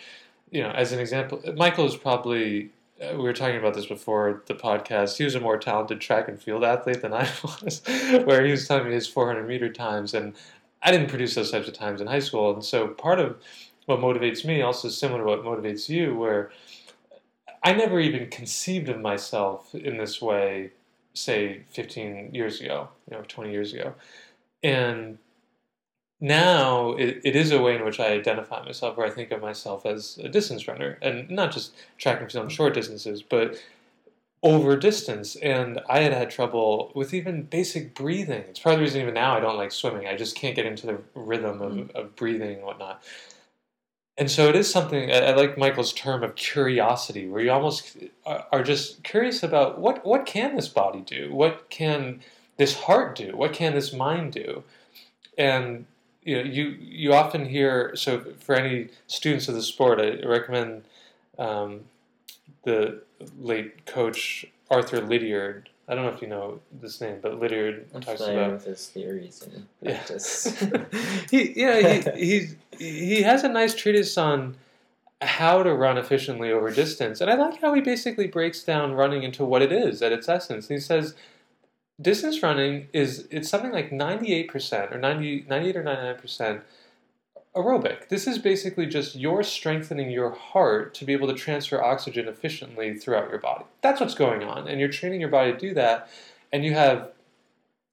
[0.50, 4.42] you know, as an example, Michael is probably Uh, we were talking about this before
[4.46, 5.16] the podcast.
[5.16, 7.28] He was a more talented track and field athlete than I
[7.62, 7.82] was,
[8.24, 10.34] where he was telling me his 400 meter times, and
[10.82, 12.52] I didn't produce those types of times in high school.
[12.52, 13.38] And so part of
[13.86, 16.50] what motivates me also is similar to what motivates you, where
[17.62, 20.72] I never even conceived of myself in this way,
[21.14, 23.94] say 15 years ago, you know, 20 years ago.
[24.62, 25.18] And
[26.20, 29.40] now it, it is a way in which I identify myself, where I think of
[29.40, 33.56] myself as a distance runner, and not just track and field short distances, but
[34.42, 35.36] over distance.
[35.36, 38.44] And I had had trouble with even basic breathing.
[38.48, 40.06] It's part of the reason even now I don't like swimming.
[40.06, 41.96] I just can't get into the rhythm of, mm-hmm.
[41.96, 43.02] of breathing and whatnot.
[44.16, 48.62] And so it is something I, like Michael's term of curiosity, where you almost are
[48.62, 52.20] just curious about what what can this body do, what can
[52.58, 54.62] this heart do, what can this mind do,
[55.38, 55.86] and
[56.22, 57.92] you know, you you often hear.
[57.94, 60.84] So for any students of the sport, I recommend
[61.38, 61.82] um,
[62.64, 63.02] the
[63.38, 65.70] late coach Arthur Lydiard.
[65.88, 68.86] I don't know if you know this name, but Lydiard I'm talks about with his
[68.86, 70.62] theories and practice.
[70.62, 70.84] Yeah,
[71.30, 74.56] he, yeah, he, he he has a nice treatise on
[75.22, 79.22] how to run efficiently over distance, and I like how he basically breaks down running
[79.22, 80.68] into what it is at its essence.
[80.68, 81.14] he says
[82.00, 86.62] distance running is it's something like 98% or 90, 98 or 99%
[87.56, 88.08] aerobic.
[88.08, 92.94] This is basically just you're strengthening your heart to be able to transfer oxygen efficiently
[92.94, 93.64] throughout your body.
[93.82, 94.68] That's what's going on.
[94.68, 96.08] And you're training your body to do that.
[96.52, 97.10] And you have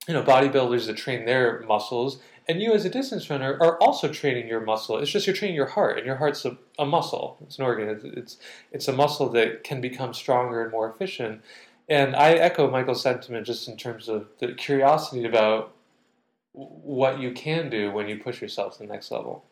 [0.08, 4.08] you know bodybuilders that train their muscles and you as a distance runner are also
[4.08, 7.38] training your muscle it's just you're training your heart and your heart's a, a muscle
[7.42, 8.38] it's an organ it's, it's,
[8.72, 11.42] it's a muscle that can become stronger and more efficient
[11.90, 15.74] and I echo Michael's sentiment just in terms of the curiosity about
[16.54, 19.46] what you can do when you push yourself to the next level.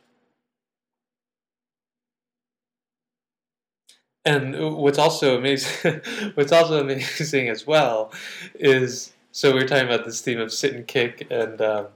[4.25, 6.01] And what's also amazing,
[6.35, 8.11] what's also amazing as well,
[8.55, 11.87] is so we are talking about this theme of sit and kick, and um,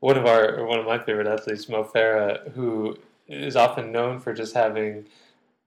[0.00, 2.96] one of our one of my favorite athletes, Mo Farah, who
[3.28, 5.06] is often known for just having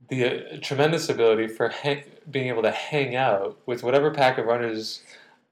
[0.09, 4.45] the uh, tremendous ability for hang, being able to hang out with whatever pack of
[4.45, 5.01] runners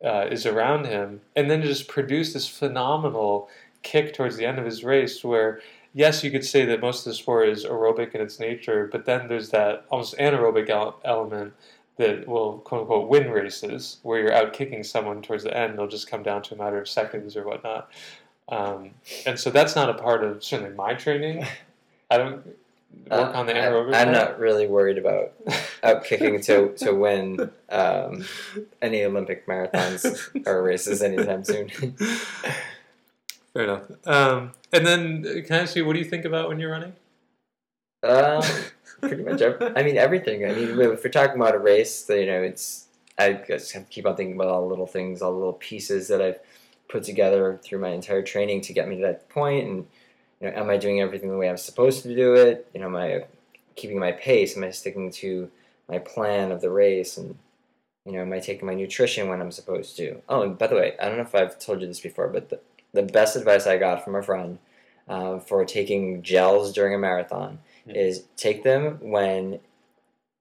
[0.03, 3.49] uh, is around him, and then just produce this phenomenal
[3.83, 5.61] kick towards the end of his race where
[5.93, 9.05] yes, you could say that most of the sport is aerobic in its nature, but
[9.05, 10.69] then there's that almost anaerobic
[11.03, 11.53] element
[11.97, 15.77] that will quote unquote win races where you're out kicking someone towards the end.
[15.77, 17.89] They'll just come down to a matter of seconds or whatnot.
[18.49, 18.91] Um,
[19.25, 21.45] and so that's not a part of certainly my training.
[22.11, 22.45] I don't
[23.09, 23.57] work uh, on the.
[23.57, 25.33] I, am not really worried about
[25.83, 28.25] out kicking to to win um,
[28.81, 31.69] any Olympic marathons or races anytime soon.
[33.53, 33.83] Fair enough.
[34.05, 36.93] Um, and then, can I ask you, what do you think about when you're running?
[38.03, 38.43] Um,
[39.01, 39.41] pretty much.
[39.41, 40.45] I mean, everything.
[40.45, 43.89] I mean, if we're talking about a race, you know, it's I just have to
[43.89, 46.39] keep on thinking about all the little things, all the little pieces that I've
[46.87, 49.87] put together through my entire training to get me to that point, and
[50.39, 52.69] you know, am I doing everything the way I'm supposed to do it?
[52.73, 53.25] You know, am I
[53.75, 54.55] keeping my pace?
[54.55, 55.49] Am I sticking to
[55.89, 57.17] my plan of the race?
[57.17, 57.37] And
[58.05, 60.21] you know, am I taking my nutrition when I'm supposed to?
[60.29, 62.49] Oh, and by the way, I don't know if I've told you this before, but
[62.49, 62.59] the,
[62.93, 64.59] the best advice I got from a friend
[65.09, 67.97] uh, for taking gels during a marathon mm-hmm.
[67.97, 69.59] is take them when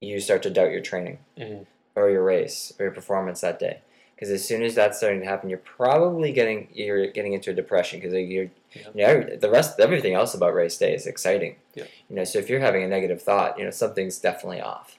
[0.00, 1.64] you start to doubt your training mm-hmm.
[1.96, 3.80] or your race or your performance that day
[4.16, 7.54] because as soon as that's starting to happen, you're probably getting you're getting into a
[7.54, 8.88] depression because you're yeah.
[8.94, 11.56] you know the rest everything else about race day is exciting.
[11.74, 11.84] Yeah.
[12.08, 14.98] You know, so if you're having a negative thought, you know something's definitely off,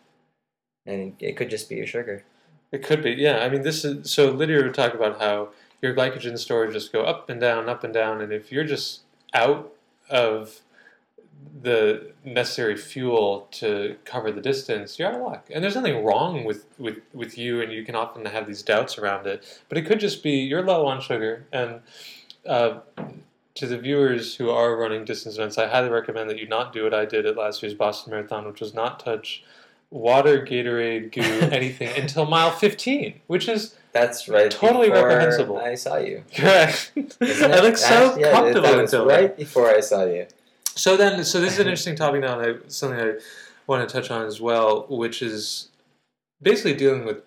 [0.86, 2.24] and it could just be your sugar.
[2.72, 3.40] It could be, yeah.
[3.40, 4.30] I mean, this is so.
[4.30, 5.50] Lydiard would talk about how
[5.82, 9.02] your glycogen stores just go up and down, up and down, and if you're just
[9.34, 9.74] out
[10.10, 10.60] of
[11.62, 15.48] the necessary fuel to cover the distance, you're out of luck.
[15.52, 18.98] And there's nothing wrong with, with, with you, and you can often have these doubts
[18.98, 19.62] around it.
[19.70, 21.82] But it could just be you're low on sugar, and
[22.46, 22.80] uh,
[23.56, 26.84] to the viewers who are running distance events, I highly recommend that you not do
[26.84, 29.44] what I did at last year's Boston Marathon, which was not touch
[29.90, 31.22] water, Gatorade, goo,
[31.52, 34.52] anything until mile 15, which is That's right.
[34.52, 35.58] Totally reprehensible.
[35.58, 36.24] I saw you.
[36.36, 36.92] correct.
[36.96, 37.64] I it?
[37.64, 40.28] look so yeah, comfortable until right before I saw you.
[40.78, 43.14] So then, so this is an interesting topic now, and I, something I
[43.66, 45.70] want to touch on as well, which is
[46.42, 47.18] basically dealing with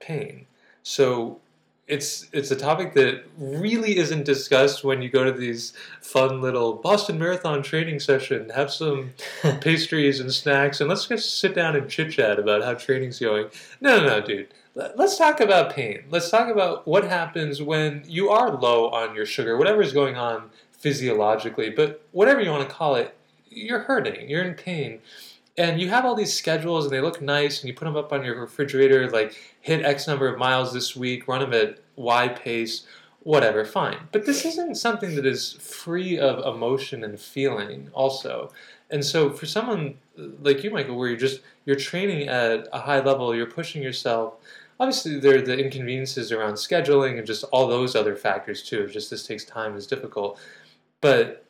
[0.00, 0.46] pain.
[0.82, 1.40] So
[1.86, 6.74] it's it's a topic that really isn't discussed when you go to these fun little
[6.74, 8.50] Boston Marathon training session.
[8.50, 9.14] Have some
[9.60, 13.46] pastries and snacks, and let's just sit down and chit chat about how training's going.
[13.80, 14.48] No, no, no, dude.
[14.74, 16.04] Let- Let's talk about pain.
[16.10, 20.16] Let's talk about what happens when you are low on your sugar, whatever is going
[20.16, 23.14] on physiologically, but whatever you want to call it,
[23.50, 25.00] you're hurting, you're in pain.
[25.56, 28.12] And you have all these schedules and they look nice, and you put them up
[28.12, 32.28] on your refrigerator like hit X number of miles this week, run them at Y
[32.28, 32.86] pace,
[33.24, 33.98] whatever, fine.
[34.12, 38.52] But this isn't something that is free of emotion and feeling, also.
[38.90, 42.78] And so for someone uh, like you, Michael, where you're just you're training at a
[42.78, 44.34] high level, you're pushing yourself.
[44.80, 48.86] Obviously, there are the inconveniences around scheduling and just all those other factors too.
[48.86, 50.38] Just this takes time, is difficult,
[51.00, 51.44] but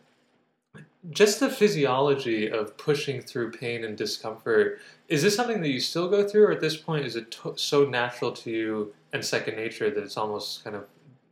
[1.11, 6.09] just the physiology of pushing through pain and discomfort is this something that you still
[6.09, 9.57] go through or at this point is it to- so natural to you and second
[9.57, 10.85] nature that it's almost kind of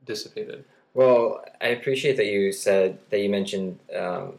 [0.07, 4.39] dissipated Well, I appreciate that you said that you mentioned um,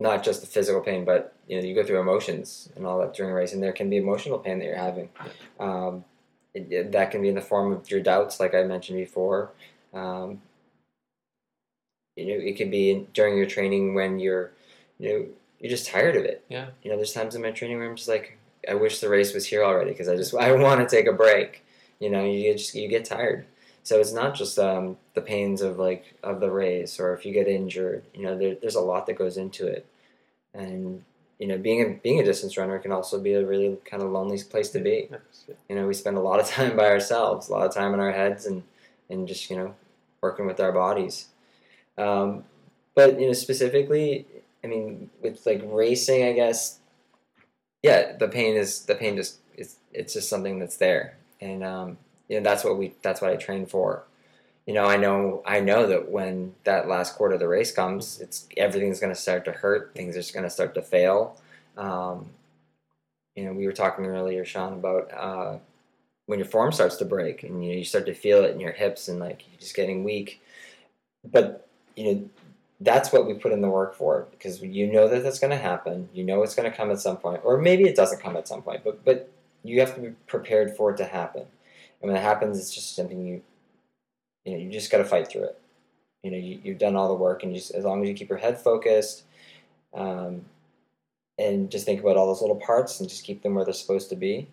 [0.00, 3.14] not just the physical pain, but you know you go through emotions and all that
[3.14, 5.08] during a race, and there can be emotional pain that you're having.
[5.60, 6.04] Um,
[6.54, 9.50] it, it- that can be in the form of your doubts, like I mentioned before.
[9.92, 10.40] Um,
[12.16, 14.52] you know, it could be in, during your training when you're,
[14.98, 15.26] you know,
[15.60, 16.44] you're just tired of it.
[16.48, 16.68] Yeah.
[16.82, 19.34] You know, there's times in my training where I'm just like, I wish the race
[19.34, 21.64] was here already because I just I want to take a break.
[22.00, 23.46] You know, you get just you get tired.
[23.82, 27.32] So it's not just um, the pains of like of the race or if you
[27.32, 28.04] get injured.
[28.14, 29.86] You know, there, there's a lot that goes into it,
[30.54, 31.04] and
[31.38, 34.10] you know, being a being a distance runner can also be a really kind of
[34.10, 35.08] lonely place to be.
[35.10, 35.54] Yes, yeah.
[35.68, 38.00] You know, we spend a lot of time by ourselves, a lot of time in
[38.00, 38.62] our heads, and
[39.10, 39.74] and just you know
[40.22, 41.28] working with our bodies.
[41.98, 42.44] Um,
[42.94, 44.26] but you know, specifically,
[44.62, 46.78] I mean, with like racing, I guess,
[47.82, 51.98] yeah, the pain is the pain just it's it's just something that's there, and um,
[52.28, 54.04] you know that's what we that's what I train for.
[54.66, 58.20] You know, I know I know that when that last quarter of the race comes,
[58.20, 59.92] it's everything's going to start to hurt.
[59.94, 61.40] Things are just going to start to fail.
[61.76, 62.30] Um,
[63.34, 65.58] you know, we were talking earlier, Sean, about uh,
[66.26, 68.60] when your form starts to break and you know, you start to feel it in
[68.60, 70.40] your hips and like you're just getting weak.
[71.24, 72.30] But you know,
[72.80, 75.56] that's what we put in the work for because you know that that's going to
[75.56, 76.08] happen.
[76.12, 78.48] You know it's going to come at some point, or maybe it doesn't come at
[78.48, 78.82] some point.
[78.84, 79.30] But but
[79.62, 81.42] you have to be prepared for it to happen.
[82.02, 83.42] And when it happens, it's just something you
[84.44, 85.60] you know you just got to fight through it.
[86.22, 88.28] You know you, you've done all the work, and you as long as you keep
[88.28, 89.24] your head focused.
[89.92, 90.44] Um,
[91.38, 94.08] and just think about all those little parts and just keep them where they're supposed
[94.10, 94.46] to be.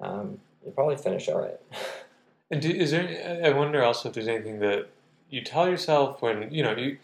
[0.00, 1.60] Um, you'll probably finish all right.
[2.50, 4.88] and do, is there I wonder also if there's anything that
[5.32, 6.98] you tell yourself when you know you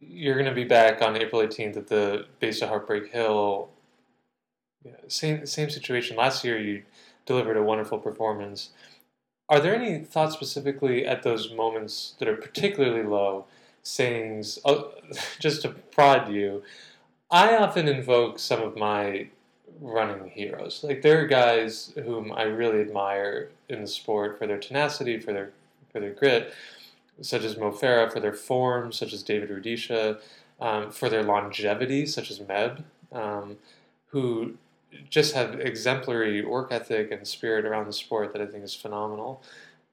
[0.00, 3.68] you're going to be back on April 18th at the base of Heartbreak Hill.
[4.84, 6.16] Yeah, same same situation.
[6.16, 6.82] Last year you
[7.26, 8.70] delivered a wonderful performance.
[9.48, 13.46] Are there any thoughts specifically at those moments that are particularly low,
[13.82, 14.82] sayings uh,
[15.38, 16.62] just to prod you?
[17.30, 19.28] I often invoke some of my
[19.80, 20.82] running heroes.
[20.82, 25.34] Like there are guys whom I really admire in the sport for their tenacity, for
[25.34, 25.50] their
[25.92, 26.52] for their grit,
[27.20, 30.20] such as Mo Farah, for their form, such as David Rudisha,
[30.60, 33.58] um, for their longevity, such as Meb, um,
[34.08, 34.54] who
[35.10, 39.42] just have exemplary work ethic and spirit around the sport that I think is phenomenal.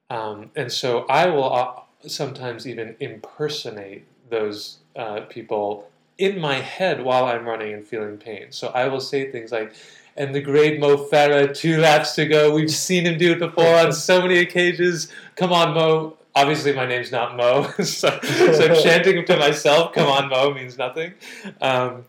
[0.08, 7.04] Um, and so I will uh, sometimes even impersonate those uh, people in my head
[7.04, 8.46] while I'm running and feeling pain.
[8.50, 9.74] So I will say things like,
[10.16, 12.54] and the great Mo Farah, two laps to go.
[12.54, 15.12] We've seen him do it before on so many occasions.
[15.34, 16.16] Come on, Mo.
[16.36, 21.14] Obviously, my name's not Mo, so, so chanting to myself, "Come on, Mo," means nothing.
[21.60, 22.04] Um,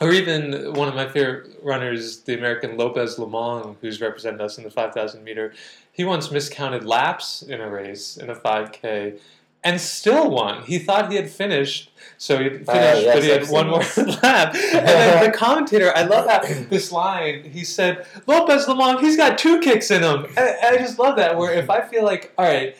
[0.00, 4.64] or even one of my favorite runners, the American Lopez Lomong, who's represented us in
[4.64, 5.52] the 5,000 meter.
[5.90, 9.18] He once miscounted laps in a race in a 5K,
[9.64, 10.62] and still won.
[10.62, 13.80] He thought he had finished, so he finished, yes, but he had one more
[14.22, 14.54] lap.
[14.54, 17.44] And then the commentator, I love that this line.
[17.44, 21.36] He said, "Lopez Lomong, he's got two kicks in him." And I just love that.
[21.36, 22.76] Where if I feel like, all right,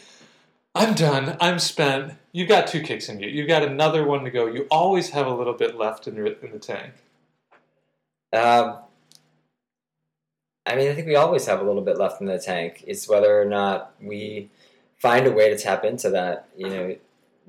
[0.75, 2.15] I'm done, I'm spent.
[2.33, 3.29] You've got two kicks in you.
[3.29, 4.47] You've got another one to go.
[4.47, 6.95] You always have a little bit left in, your, in the tank.
[8.33, 8.79] Um,
[10.65, 12.85] I mean, I think we always have a little bit left in the tank.
[12.87, 14.49] It's whether or not we
[14.99, 16.49] find a way to tap into that.
[16.57, 16.97] You know,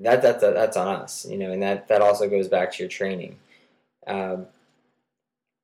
[0.00, 2.82] that, that, that that's on us, you know, and that that also goes back to
[2.82, 3.38] your training.
[4.06, 4.46] Um,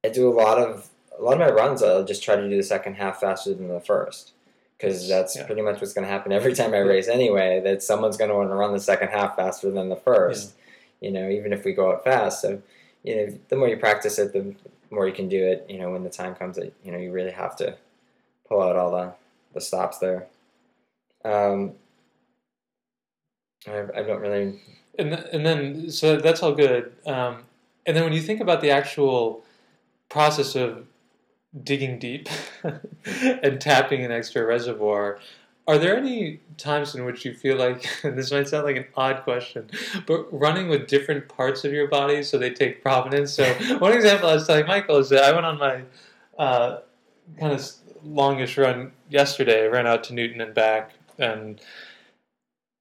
[0.05, 0.89] I do a lot of
[1.19, 1.83] a lot of my runs.
[1.83, 4.33] I'll just try to do the second half faster than the first
[4.81, 5.45] because that's Yeah.
[5.45, 7.61] pretty much what's going to happen every time I race anyway.
[7.61, 10.55] That someone's going to want to run the second half faster than the first.
[11.01, 12.41] You know, even if we go out fast.
[12.43, 12.63] So,
[13.03, 14.55] you know, the more you practice it, the
[14.91, 15.67] more you can do it.
[15.69, 17.77] You know, when the time comes, that you know you really have to
[18.49, 19.13] pull out all the
[19.53, 20.27] the stops there.
[21.25, 21.75] Um,
[23.67, 24.61] I, I don't really.
[24.99, 26.93] And th- and then so that's all good.
[27.07, 27.45] Um,
[27.87, 29.45] and then when you think about the actual
[30.09, 30.87] process of
[31.65, 32.29] digging deep
[33.43, 35.19] and tapping an extra reservoir,
[35.67, 38.87] are there any times in which you feel like and this might sound like an
[38.97, 39.71] odd question,
[40.07, 43.33] but running with different parts of your body so they take prominence?
[43.33, 43.45] So
[43.79, 45.83] one example I was telling Michael is that I went on my
[46.39, 46.81] uh,
[47.39, 47.65] kind of
[48.05, 49.65] longish run yesterday.
[49.65, 51.61] I ran out to Newton and back, and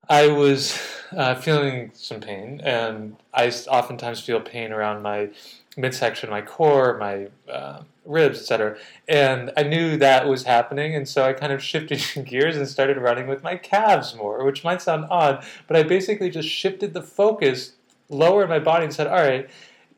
[0.10, 0.80] I was
[1.16, 5.30] uh, feeling some pain, and I oftentimes feel pain around my
[5.78, 8.78] midsection, my core, my uh, ribs, etc.
[9.07, 12.97] And I knew that was happening, and so I kind of shifted gears and started
[12.97, 17.03] running with my calves more, which might sound odd, but I basically just shifted the
[17.03, 17.74] focus
[18.10, 19.49] lower in my body and said, "All right."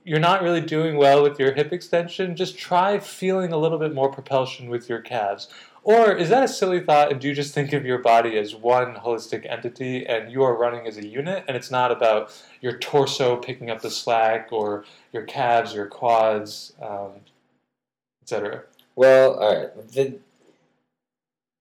[0.03, 2.36] You're not really doing well with your hip extension.
[2.36, 5.47] Just try feeling a little bit more propulsion with your calves.
[5.84, 8.53] Or is that a silly thought and do you just think of your body as
[8.53, 12.77] one holistic entity and you are running as a unit and it's not about your
[12.77, 17.13] torso picking up the slack or your calves, your quads, um,
[18.21, 18.63] etc.?
[18.95, 19.88] Well, all right.
[19.91, 20.19] The,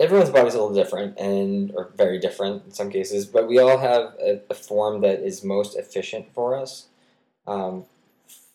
[0.00, 3.78] everyone's body's a little different, and or very different in some cases, but we all
[3.78, 6.86] have a, a form that is most efficient for us
[7.46, 7.84] um,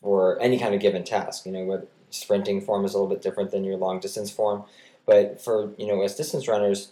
[0.01, 1.45] for any kind of given task.
[1.45, 4.63] You know, what sprinting form is a little bit different than your long distance form,
[5.06, 6.91] but for you know as distance runners,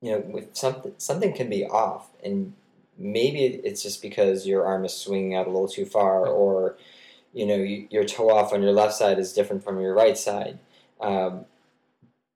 [0.00, 2.52] you know, with something something can be off, and
[2.98, 6.76] maybe it's just because your arm is swinging out a little too far, or
[7.32, 10.16] you know, you, your toe off on your left side is different from your right
[10.18, 10.58] side.
[11.00, 11.44] Um,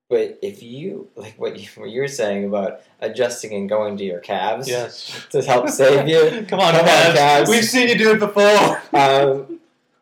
[0.09, 4.19] but if you like what you what you're saying about adjusting and going to your
[4.19, 5.25] calves Yes.
[5.31, 7.17] to help save you, Come on, Come on, calves.
[7.19, 7.49] calves.
[7.49, 8.77] We've seen you do it before.
[8.93, 9.59] um,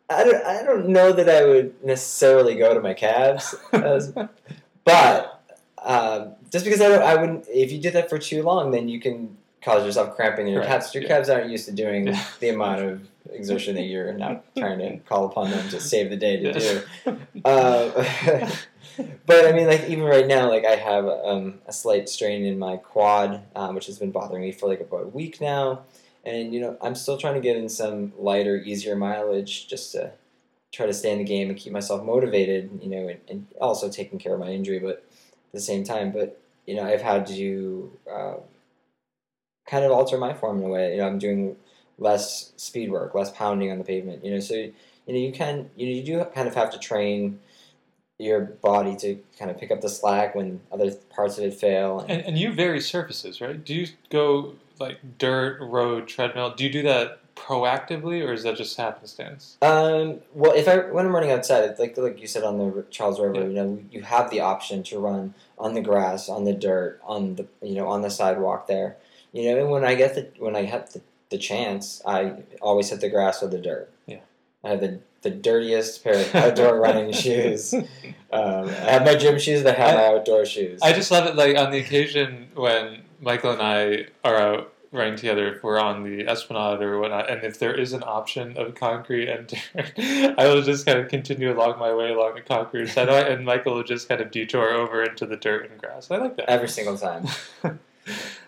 [0.10, 4.14] I don't I don't know that I would necessarily go to my calves, as,
[4.84, 5.44] but
[5.84, 8.88] um, just because I don't I wouldn't if you did that for too long, then
[8.88, 10.96] you can cause yourself cramping in your Correct, calves.
[10.96, 11.10] Your yeah.
[11.10, 12.24] calves aren't used to doing Yeah.
[12.40, 16.18] the amount of exertion that you're now trying to call upon them to save the
[16.18, 16.82] day to do.
[17.44, 17.90] Uh,
[19.26, 22.60] but I mean, like even right now, like I have um, a slight strain in
[22.60, 25.82] my quad, um, which has been bothering me for like about a week now,
[26.24, 30.12] and you know I'm still trying to get in some lighter, easier mileage just to
[30.72, 32.80] try to stay in the game and keep myself motivated.
[32.82, 36.12] You know, and, and also taking care of my injury, but at the same time,
[36.12, 38.36] but you know I've had to uh,
[39.68, 40.92] kind of alter my form in a way.
[40.92, 41.56] You know, I'm doing
[41.98, 44.24] less speed work, less pounding on the pavement.
[44.24, 44.74] You know, so you
[45.08, 47.40] know you can you know, you do kind of have to train
[48.22, 52.06] your body to kind of pick up the slack when other parts of it fail.
[52.08, 53.64] And, and you vary surfaces, right?
[53.64, 56.54] Do you go like dirt, road, treadmill?
[56.54, 59.58] Do you do that proactively, or is that just happenstance?
[59.62, 63.20] Um, well, if I when I'm running outside, like like you said on the Charles
[63.20, 63.48] River, Yeah.
[63.48, 67.36] you know, you have the option to run on the grass, on the dirt, on
[67.36, 68.98] the you know on the sidewalk there.
[69.34, 72.90] You know, and when I get the when I have the, the chance, I always
[72.90, 73.92] hit the grass or the dirt.
[74.06, 74.20] Yeah.
[74.64, 77.74] I have the the dirtiest pair of outdoor running shoes.
[77.74, 77.86] Um,
[78.32, 79.64] I have my gym shoes.
[79.64, 80.80] That have my outdoor shoes.
[80.82, 81.36] I just love it.
[81.36, 86.04] Like on the occasion when Michael and I are out running together, if we're on
[86.04, 89.94] the Esplanade or whatnot, and if there is an option of concrete and dirt,
[90.38, 93.76] I will just kind of continue along my way along the concrete side, and Michael
[93.76, 96.12] will just kind of detour over into the dirt and grass.
[96.12, 96.50] I like that.
[96.50, 97.26] every single time.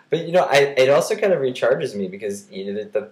[0.09, 3.09] But you know, I it also kind of recharges me because you know the the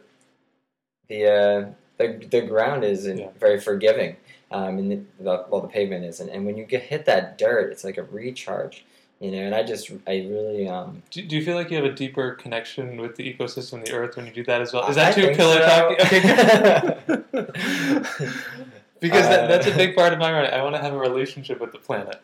[1.09, 3.29] the uh, the, the ground is Yeah.
[3.39, 4.17] very forgiving,
[4.51, 6.29] um, and the, the well the pavement isn't.
[6.29, 8.85] And when you get hit that dirt, it's like a recharge,
[9.21, 9.37] you know.
[9.37, 11.03] And I just I really um.
[11.11, 14.17] Do, do you feel like you have a deeper connection with the ecosystem, the earth,
[14.17, 14.87] when you do that as well?
[14.89, 15.67] Is that I too pillow so.
[15.67, 16.05] talking?
[16.05, 17.23] Okay,
[18.99, 20.51] because that, Uh, that's a big part of my running.
[20.51, 22.21] I want to have a relationship with the planet.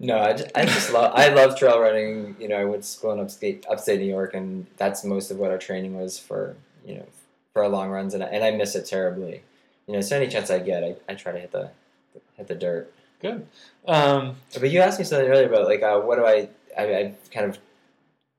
[0.00, 2.36] No, I just, I just love I love trail running.
[2.38, 5.38] You know, I went to school in upstate upstate New York, and that's most of
[5.38, 6.56] what our training was for.
[6.86, 7.06] You know,
[7.52, 9.42] for our long runs, and I, and I miss it terribly.
[9.88, 11.70] You know, so any chance I get, I, I try to hit the
[12.36, 12.92] hit the dirt.
[13.20, 13.46] Good.
[13.86, 16.48] Um, But you asked me something earlier about like uh, what do I,
[16.78, 17.58] I I kind of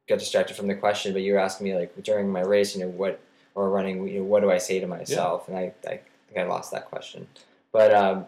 [0.08, 2.82] got distracted from the question, but you were asking me like during my race, you
[2.82, 3.20] know, what
[3.56, 5.48] or running, you know, what do I say to myself?
[5.48, 7.28] And I, I think I lost that question.
[7.72, 8.26] But um,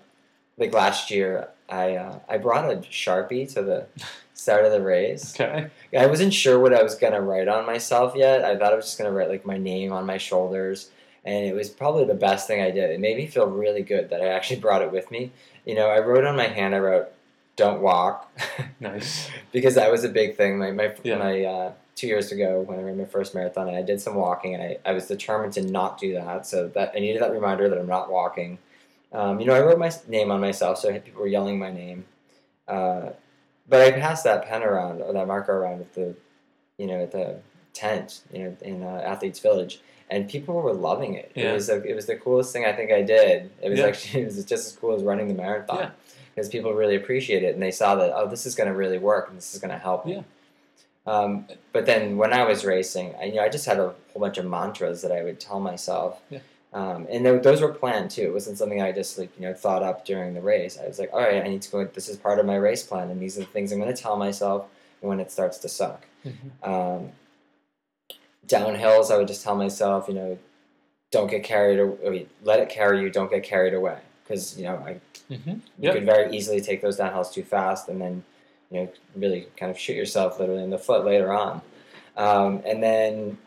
[0.58, 3.86] like last year, I uh, I brought a sharpie to the
[4.34, 5.40] start of the race.
[5.40, 5.70] Okay.
[5.98, 8.44] I wasn't sure what I was gonna write on myself yet.
[8.44, 10.90] I thought I was just gonna write like my name on my shoulders,
[11.24, 12.90] and it was probably the best thing I did.
[12.92, 15.32] It made me feel really good that I actually brought it with me.
[15.66, 16.74] You know, I wrote on my hand.
[16.76, 17.08] I wrote,
[17.56, 18.32] "Don't walk,"
[18.80, 19.30] Nice.
[19.52, 20.58] because that was a big thing.
[20.58, 21.18] My my, Yeah.
[21.18, 24.16] my uh, two years ago when I ran my first marathon, and I did some
[24.16, 26.46] walking, and I, I was determined to not do that.
[26.48, 28.58] So that I needed that reminder that I'm not walking.
[29.14, 32.06] Um, you know, I wrote my name on myself, so people were yelling my name.
[32.68, 33.10] Uh,
[33.68, 36.16] but I passed that pen around or that marker around at the,
[36.78, 37.40] you know, at the
[37.74, 41.32] tent, you know, in uh, Athletes Village, and people were loving it.
[41.36, 41.52] Yeah.
[41.52, 43.50] It was it was the coolest thing I think I did.
[43.62, 43.88] It was Yeah.
[43.88, 45.90] actually it was just as cool as running the marathon Yeah.
[46.36, 48.98] because people really appreciate it and they saw that oh this is going to really
[48.98, 50.06] work and this is going to help.
[50.08, 50.22] Yeah.
[51.08, 54.20] Um, but then when I was racing, I, you know, I just had a whole
[54.20, 56.22] bunch of mantras that I would tell myself.
[56.30, 56.40] Yeah.
[56.74, 58.22] Um, and tho- those were planned too.
[58.24, 60.78] It wasn't something I just like you know thought up during the race.
[60.82, 61.86] I was like, all right, I need to go.
[61.86, 64.02] This is part of my race plan, and these are the things I'm going to
[64.02, 64.68] tell myself
[65.02, 66.06] when it starts to suck.
[66.26, 66.68] Mhm.
[66.68, 67.10] Um,
[68.48, 70.38] downhills, I would just tell myself, you know,
[71.12, 71.80] don't get carried.
[71.80, 72.28] away.
[72.44, 73.10] Let it carry you.
[73.10, 74.00] Don't get carried away.
[74.24, 75.56] Because you know, I Mhm.
[75.56, 75.94] you Yep.
[75.94, 78.24] could very easily take those downhills too fast, and then
[78.70, 81.62] you know really kind of shoot yourself literally in the foot later on.
[82.16, 83.38] Um, and then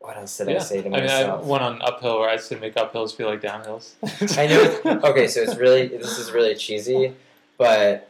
[0.00, 0.58] what else did I Yeah.
[0.60, 1.44] say to I mean, I myself?
[1.46, 3.92] went on uphill where I said make uphills feel like downhills.
[4.38, 5.00] I know.
[5.04, 7.14] Okay, so it's really this is really cheesy,
[7.58, 8.08] but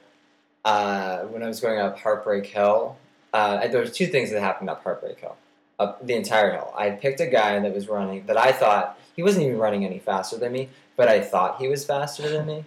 [0.64, 2.96] uh, when I was going up Heartbreak Hill,
[3.34, 5.36] uh, there was two things that happened up Heartbreak Hill,
[5.82, 6.72] up the entire hill.
[6.76, 9.98] I picked a guy that was running that I thought he wasn't even running any
[9.98, 12.64] faster than me, but I thought he was faster than me.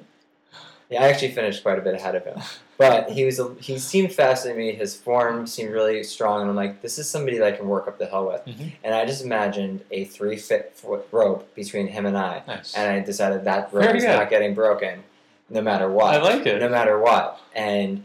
[0.89, 2.39] Yeah, I actually finished quite a bit ahead of him,
[2.77, 4.73] but he was a, he seemed faster than me.
[4.73, 7.87] His form seemed really strong, and I'm like, this is somebody that I can work
[7.87, 8.45] up the hill with.
[8.45, 8.73] Mhm.
[8.83, 12.75] And I just imagined a three foot rope between him and I Nice.
[12.75, 14.11] and I decided that rope Very is good.
[14.15, 15.03] not getting broken,
[15.49, 16.13] no matter what.
[16.13, 16.59] I like it.
[16.59, 18.03] No matter what, and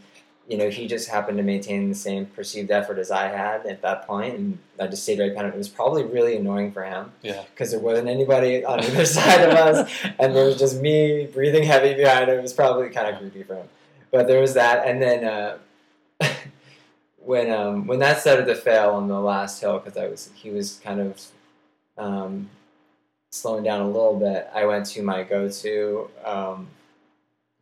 [0.50, 3.80] you know he just happened to maintain the same perceived effort as I had at
[3.82, 5.54] that point, and I just stayed right behind him.
[5.54, 7.42] It was probably really annoying for him Yeah.
[7.50, 11.62] because there wasn't anybody on either side of us, and there was just me breathing
[11.62, 12.38] heavy behind him.
[12.38, 13.68] It was probably kind of creepy for him,
[14.10, 15.24] but there was that, and then.
[15.24, 15.58] Uh,
[17.22, 20.50] When um, when that started to fail on the last hill because I was he
[20.50, 21.22] was kind of
[21.98, 22.48] um,
[23.30, 26.08] slowing down a little bit, I went to my go-to.
[26.24, 26.68] Um,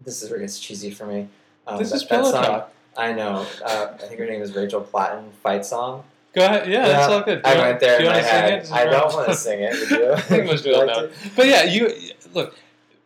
[0.01, 1.29] this is where it gets cheesy for me.
[1.67, 2.73] Um, This that- is that song- Talk.
[2.99, 3.47] I know.
[3.65, 5.31] Uh, I think her name is Rachel Platten.
[5.43, 6.05] Fight song.
[6.35, 6.69] Go ahead.
[6.69, 7.43] Yeah, that's all good.
[7.43, 8.63] Do I you- went there do in you my wanna sing head.
[8.65, 8.73] it?
[8.73, 9.73] I don't want to sing it.
[9.73, 10.13] Would you?
[10.13, 11.07] I think most Would you people like know.
[11.09, 11.31] to?
[11.37, 11.91] But yeah, you
[12.35, 12.55] look.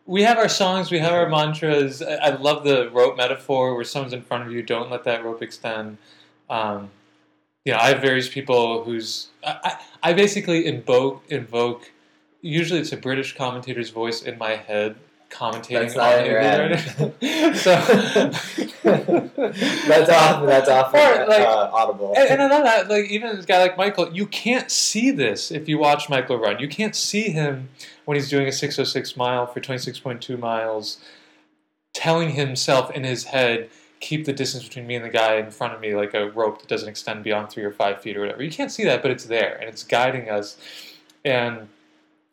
[0.05, 0.91] We have our songs.
[0.91, 2.01] We have our mantras.
[2.01, 4.61] I I love the rope metaphor where someone's in front of you.
[4.61, 5.97] Don't let that rope extend.
[6.49, 6.89] Um,
[7.63, 9.57] you know, I have various people whose I,
[10.03, 11.91] I I basically invoke invoke.
[12.41, 14.97] Usually, it's a British commentator's voice in my head
[15.33, 17.55] commentating on it.
[17.57, 17.71] so
[18.83, 20.45] that's off.
[20.45, 20.93] That's off.
[20.93, 22.13] Or, like- uh, audible.
[22.15, 22.89] And, and I love that.
[22.89, 26.59] Like even this guy like Michael, you can't see this if you watch Michael run.
[26.59, 27.69] You can't see him
[28.05, 30.99] when he's doing a 606 mile for 26.2 miles,
[31.93, 33.69] telling himself in his head,
[33.99, 36.59] "Keep the distance between me and the guy in front of me like a rope
[36.59, 39.11] that doesn't extend beyond three or five feet or whatever." You can't see that, but
[39.11, 40.57] it's there and it's guiding us.
[41.25, 41.69] And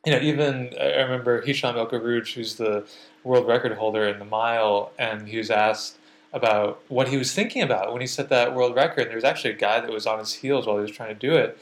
[0.05, 2.86] you know, even I remember Hicham El Guerrouj, who's the
[3.24, 5.98] world record holder in the mile, and he was asked
[6.32, 9.03] about what he was thinking about when he set that world record.
[9.03, 11.09] And there was actually a guy that was on his heels while he was trying
[11.11, 11.59] to do it.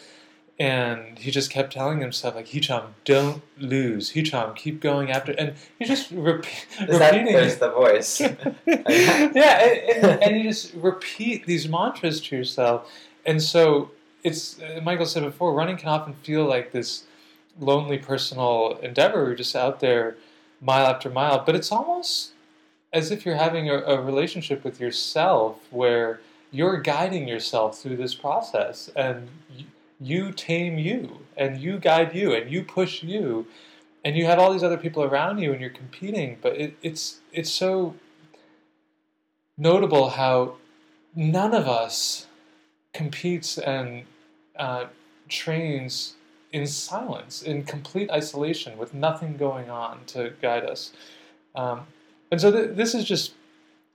[0.61, 4.13] And he just kept telling himself, like, Hicham, don't lose.
[4.13, 5.33] Hicham, keep going after.
[5.33, 7.61] And he just repeat, Is that, repeating it.
[7.61, 8.21] the voice.
[8.67, 12.91] yeah, and, and, and you just repeat these mantras to yourself.
[13.25, 13.93] And so
[14.25, 17.05] it's, uh, Michael said before, running can often feel like this
[17.59, 19.27] lonely personal endeavor.
[19.27, 20.17] You're just out there
[20.61, 22.33] mile after mile, but it's almost
[22.93, 28.15] as if you're having a, a relationship with yourself where you're guiding yourself through this
[28.15, 29.29] process and
[30.01, 33.47] you, tame you and you guide you and you push you
[34.05, 37.19] and you have all these other people around you and you're competing but it, it's
[37.33, 37.95] it's so
[39.57, 40.55] notable how
[41.17, 42.27] none of us
[42.95, 44.05] competes and
[44.57, 44.85] uh,
[45.29, 46.15] trains
[46.59, 50.93] in silence, in complete isolation, with nothing going on to guide us.
[51.55, 51.83] Um,
[52.31, 53.33] and so th- this is just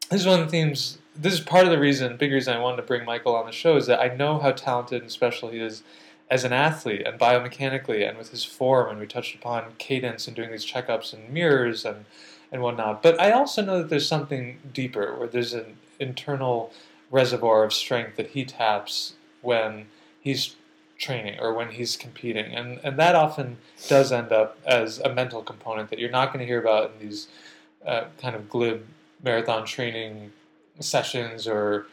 [0.09, 0.97] this is one of the themes.
[1.16, 3.51] This is part of the reason, big reason I wanted to bring Michael on the
[3.51, 5.84] show is that I know how talented and special he is
[6.30, 8.89] as an athlete and biomechanically and with his form.
[8.89, 12.05] And we touched upon cadence and doing these checkups and mirrors and
[12.51, 13.01] and whatnot.
[13.01, 16.72] But I also know that there's something deeper, where there's an internal
[17.09, 19.88] reservoir of strength that he taps when
[20.22, 20.55] he's
[21.04, 22.45] training or when he's competing.
[22.56, 26.39] And, and that often does end up as a mental component that you're not going
[26.39, 27.28] to hear about in these
[27.86, 28.86] uh, kind of glib
[29.22, 30.32] marathon training
[30.80, 31.88] sessions or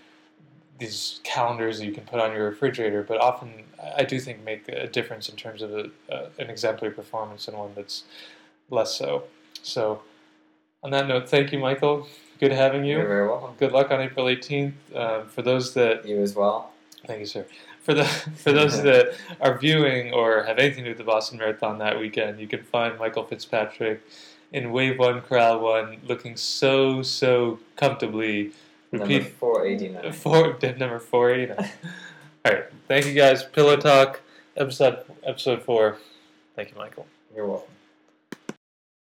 [0.78, 3.52] these calendars that you can put on your refrigerator, but often
[3.96, 7.56] I do think make a difference in terms of a, uh, an exemplary performance and
[7.56, 8.04] one that's
[8.70, 9.24] less so.
[9.62, 10.02] So,
[10.82, 12.08] on that note, thank you, Michael.
[12.38, 12.96] Good having you.
[12.96, 13.54] You're very welcome.
[13.58, 14.72] Good luck on April 18th.
[14.94, 16.72] Um, for those that You as well.
[17.06, 17.44] Thank you, sir.
[17.83, 21.39] For the for those that are viewing or have anything to do with the Boston
[21.39, 24.03] Marathon that weekend, you can find Michael Fitzpatrick
[24.53, 28.53] in Wave One, Corral One, looking so so comfortably.
[28.93, 30.12] Number Repeat four eighty nine.
[30.12, 31.70] four dead number four eighty nine.
[32.45, 33.43] All right, thank you guys.
[33.45, 34.20] Pillow Talk
[34.57, 35.97] episode episode four.
[36.57, 37.07] Thank you, Michael.
[37.35, 37.80] You're welcome.